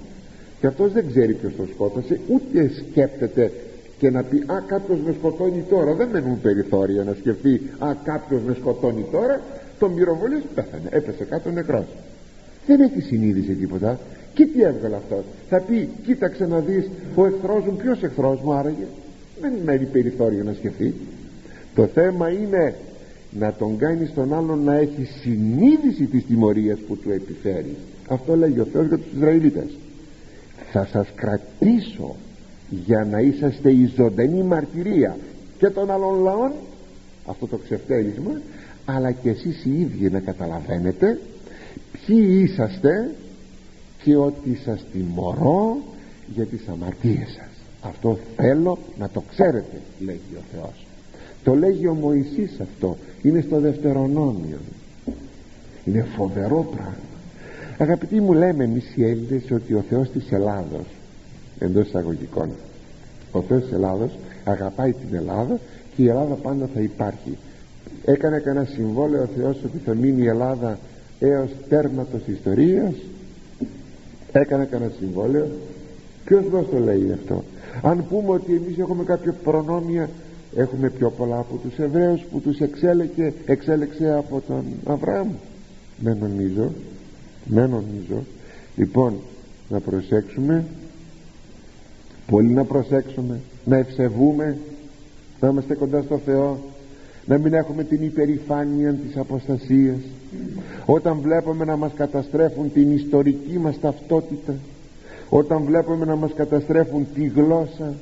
[0.59, 3.51] και αυτός δεν ξέρει ποιος τον σκότωσε ούτε σκέπτεται
[3.97, 8.41] και να πει α κάποιος με σκοτώνει τώρα δεν μένουν περιθώρια να σκεφτεί α κάποιος
[8.41, 9.41] με σκοτώνει τώρα
[9.79, 11.85] τον πυροβολής πέθανε έπεσε κάτω νεκρός.
[12.67, 13.99] Δεν έχει συνείδηση τίποτα.
[14.33, 15.23] Και τι έβγαλε αυτός.
[15.49, 18.85] Θα πει κοίταξε να δεις ο εχθρός μου ποιος εχθρός μου άραγε
[19.41, 20.93] δεν μένει περιθώριο να σκεφτεί.
[21.75, 22.75] Το θέμα είναι
[23.29, 27.75] να τον κάνεις τον άλλον να έχει συνείδηση της τιμωρίας που του επιφέρει.
[28.09, 29.77] Αυτό λέγει ο Θεός για τους Ισραηλίτες.
[30.71, 32.15] Θα σας κρατήσω
[32.69, 35.17] για να είσαστε η ζωντανή μαρτυρία
[35.57, 36.51] και των άλλων λαών
[37.25, 38.41] αυτό το ξεφτέλισμα
[38.85, 41.19] αλλά και εσείς οι ίδιοι να καταλαβαίνετε
[41.91, 43.11] ποιοι είσαστε
[44.03, 45.77] και ότι σας τιμωρώ
[46.35, 47.55] για τις αμαρτίες σας
[47.87, 50.85] αυτό θέλω να το ξέρετε λέγει ο Θεός.
[51.43, 52.97] Το λέγει ο Μωυσής αυτό.
[53.21, 54.57] Είναι στο δευτερονόμιο.
[55.85, 56.95] Είναι φοβερό πράγμα.
[57.77, 60.85] Αγαπητοί μου λέμε εμείς οι Έλληνες ότι ο Θεός της Ελλάδος
[61.59, 62.49] εντός εισαγωγικών.
[63.31, 64.11] Ο Θεός της Ελλάδος
[64.43, 65.59] αγαπάει την Ελλάδα
[65.95, 67.37] και η Ελλάδα πάντα θα υπάρχει.
[68.05, 70.79] Έκανε κανένα συμβόλαιο ο Θεός ότι θα μείνει η Ελλάδα
[71.19, 72.93] έως τέρματος ιστορίας.
[74.31, 75.47] Έκανε κανένα συμβόλαιο.
[76.25, 77.43] Ποιος μας το λέει αυτό;
[77.81, 80.09] Αν πούμε ότι εμείς έχουμε κάποια προνόμια
[80.55, 85.27] έχουμε πιο πολλά από τους Εβραίους που τους εξέλεξε, εξέλεξε από τον Αβραάμ.
[85.97, 86.71] Δεν νομίζω
[87.45, 88.23] δεν νομίζω.
[88.75, 89.13] Λοιπόν
[89.69, 90.65] να προσέξουμε
[92.27, 94.57] πολύ να προσέξουμε να ευσεβούμε
[95.39, 96.59] να είμαστε κοντά στο Θεό
[97.25, 99.97] να μην έχουμε την υπερηφάνεια της αποστασίας.
[100.85, 104.53] Όταν βλέπουμε να μας καταστρέφουν την ιστορική μας ταυτότητα
[105.29, 107.93] όταν βλέπουμε να μας καταστρέφουν τη γλώσσα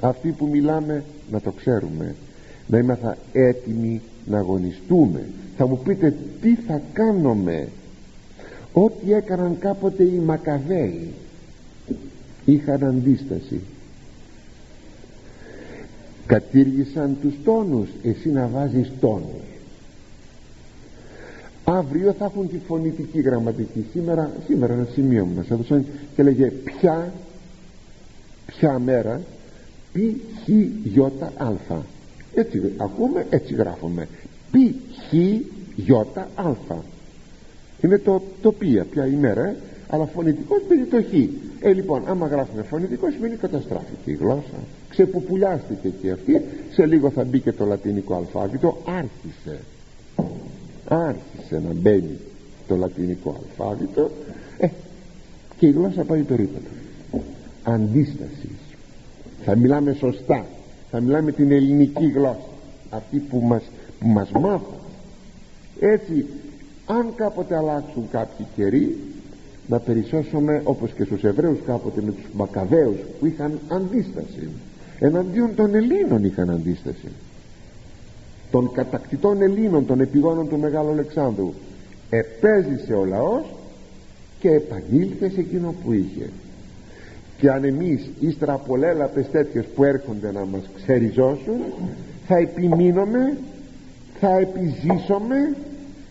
[0.00, 2.14] αυτή που μιλάμε να το ξέρουμε
[2.66, 5.24] να είμαστε έτοιμοι να αγωνιστούμε.
[5.56, 7.68] Θα μου πείτε τι θα κάνουμε;
[8.72, 11.12] Ό,τι έκαναν κάποτε οι Μακαβαίοι
[12.52, 13.60] είχαν αντίσταση.
[16.26, 19.50] Κατήργησαν τους τόνους εσύ να βάζεις τόνους
[21.64, 23.86] αύριο θα έχουν τη φωνητική γραμματική.
[23.92, 25.86] Σήμερα, σήμερα ένα σημείο μας έδωσαν
[26.16, 27.12] και λέγε ποια
[28.46, 29.20] ποια μέρα
[29.92, 30.48] πι χ
[30.84, 31.84] γιώτα αλφα
[32.34, 34.08] έτσι ακούμε έτσι γράφουμε.
[34.50, 34.74] πι
[35.08, 35.12] χ
[35.76, 36.84] γιώτα αλφα
[37.80, 39.56] είναι το τοπία ποια ημέρα ε;
[39.90, 41.12] Αλλά φωνητικό σημαίνει το χ
[41.62, 44.58] ε λοιπόν άμα γράφουμε φωνητικό σημαίνει καταστράφηκε η γλώσσα.
[44.88, 46.42] Ξεποπουλιάστηκε και αυτή.
[46.72, 48.76] Σε λίγο θα μπει και το λατινικό αλφάβητο.
[48.84, 49.60] Άρχισε.
[50.88, 52.18] Άρχισε να μπαίνει
[52.68, 54.10] το λατινικό αλφάβητο.
[54.58, 54.66] Ε,
[55.58, 56.70] και η γλώσσα πάει περίπατο
[57.62, 58.58] αντίστασης.
[59.44, 60.46] Θα μιλάμε σωστά.
[60.90, 62.48] Θα μιλάμε την ελληνική γλώσσα.
[62.90, 63.62] Αυτή που μας,
[64.00, 64.78] που μας μάθα
[65.80, 66.26] έτσι
[66.86, 68.98] αν κάποτε αλλάξουν κάποιοι καιροί
[69.70, 74.48] να περισσώσουμε όπως και στους Εβραίους κάποτε με τους Μακαβαίους που είχαν αντίσταση.
[74.98, 77.08] Εναντίον των Ελλήνων είχαν αντίσταση.
[78.50, 81.52] Των κατακτητών Ελλήνων των επιγόνων του Μεγάλου Αλεξάνδρου.
[82.10, 83.44] Επέζησε ο λαός
[84.40, 86.30] και επανήλθε σε εκείνο που είχε.
[87.38, 91.60] Και αν εμείς ύστερα από λέλαπες τέτοιες που έρχονται να μας ξεριζώσουν
[92.26, 93.36] θα επιμείνουμε
[94.20, 95.56] θα επιζήσουμε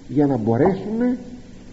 [0.08, 1.18] για να μπορέσουμε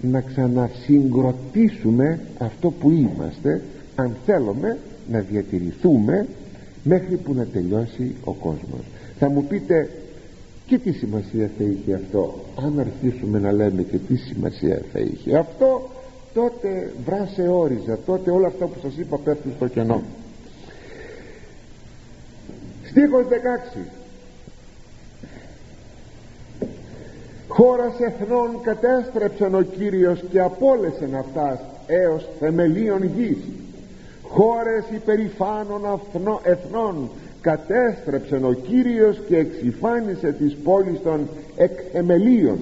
[0.07, 3.63] να ξανασυγκροτήσουμε αυτό που είμαστε
[3.95, 4.79] αν θέλουμε
[5.11, 6.27] να διατηρηθούμε
[6.83, 8.81] μέχρι που να τελειώσει ο κόσμος.
[9.19, 9.91] Θα μου πείτε
[10.67, 15.37] και τι σημασία θα είχε αυτό αν αρχίσουμε να λέμε και τι σημασία θα είχε
[15.37, 15.91] αυτό
[16.35, 20.03] τότε βράσε όριζα τότε όλα αυτά που σας είπα πέφτουν στο κενό
[22.83, 23.27] στίχος
[23.77, 23.79] 16
[27.49, 33.39] χώρας εθνών κατέστρεψαν ο Κύριος και απόλεσεν αυτάς έως θεμελίων γης.
[34.23, 36.01] Χώρες υπερηφάνων
[36.43, 42.59] εθνών κατέστρεψε ο Κύριος και εξυφάνισε τις πόλεις των εκθεμελίων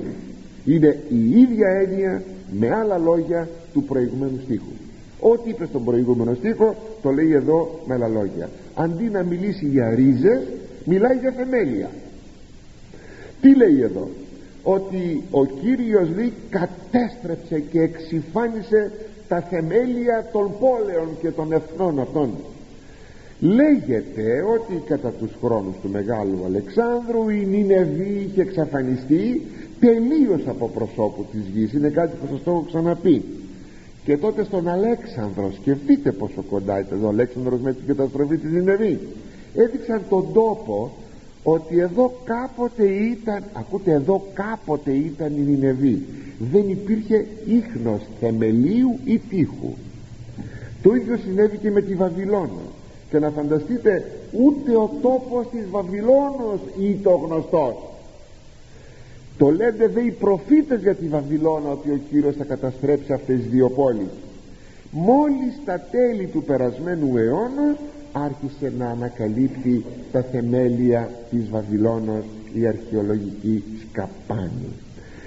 [0.65, 4.73] είναι η ίδια έννοια με άλλα λόγια του προηγουμένου στίχου.
[5.21, 8.51] Ό,τι είπες στον προηγούμενο στίχο το λέει εδώ με άλλα λόγια.
[8.75, 10.43] Αντί να μιλήσει για ρίζες
[10.85, 11.91] μιλάει για θεμέλια.
[13.41, 14.09] Τι λέει εδώ;
[14.65, 18.93] Ότι ο Κύριος λέει κατέστρεψε και εξυφάνισε
[19.29, 22.31] τα θεμέλια των πόλεων και των εθνών αυτών.
[23.41, 29.43] Λέγεται ότι κατά τους χρόνους του Μεγάλου Αλεξάνδρου η Νινεβή είχε εξαφανιστεί
[29.81, 31.73] τελείως από προσώπου της γης.
[31.73, 33.23] Είναι κάτι που σας το έχω ξαναπεί.
[34.05, 38.99] Και τότε στον Αλέξανδρο σκεφτείτε πόσο κοντά ήταν ο Αλέξανδρος με την καταστροφή της Νινεβή.
[39.55, 40.93] Έδειξαν τον τόπο
[41.45, 46.03] ότι εδώ κάποτε ήταν ακούτε εδώ κάποτε ήταν η Νινεβή.
[46.39, 49.73] Δεν υπήρχε ίχνος θεμελίου ή τείχου.
[50.83, 52.63] Το ίδιο συνέβη και με τη Βαβυλώνα.
[53.11, 57.75] Και να φανταστείτε ούτε ο τόπος της Βαβυλώνος ή το γνωστός.
[59.39, 63.51] Το λένε δε οι προφήτες για τη Βαβυλώνα ότι ο Κύριος θα καταστρέψει αυτές τις
[63.51, 64.11] δύο πόλεις.
[64.91, 67.77] Μόλις στα τέλη του περασμένου αιώνα
[68.17, 74.73] άρχισε να ανακαλύπτει τα θεμέλια της Βαβυλώνος η αρχαιολογική σκαπάνη.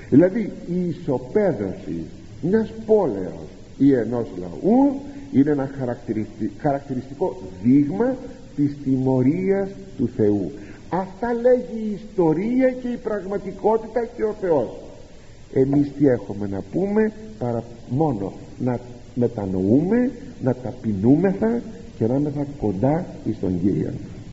[0.10, 2.04] Δηλαδή η ισοπαίδωση
[2.42, 5.00] μιας πόλεως ή ενός λαού
[5.32, 5.70] είναι ένα
[6.62, 8.16] χαρακτηριστικό δείγμα
[8.56, 10.52] της τιμωρίας του Θεού.
[10.90, 14.70] Αυτά λέγει η ιστορία και η πραγματικότητα και ο Θεός.
[15.54, 18.80] Εμείς τι έχουμε να πούμε παρά μόνο να
[19.16, 20.12] μετανοούμε
[20.42, 21.62] να ταπεινούμεθα
[21.98, 23.06] και να είμαστε κοντά
[23.38, 23.94] στον Κύριο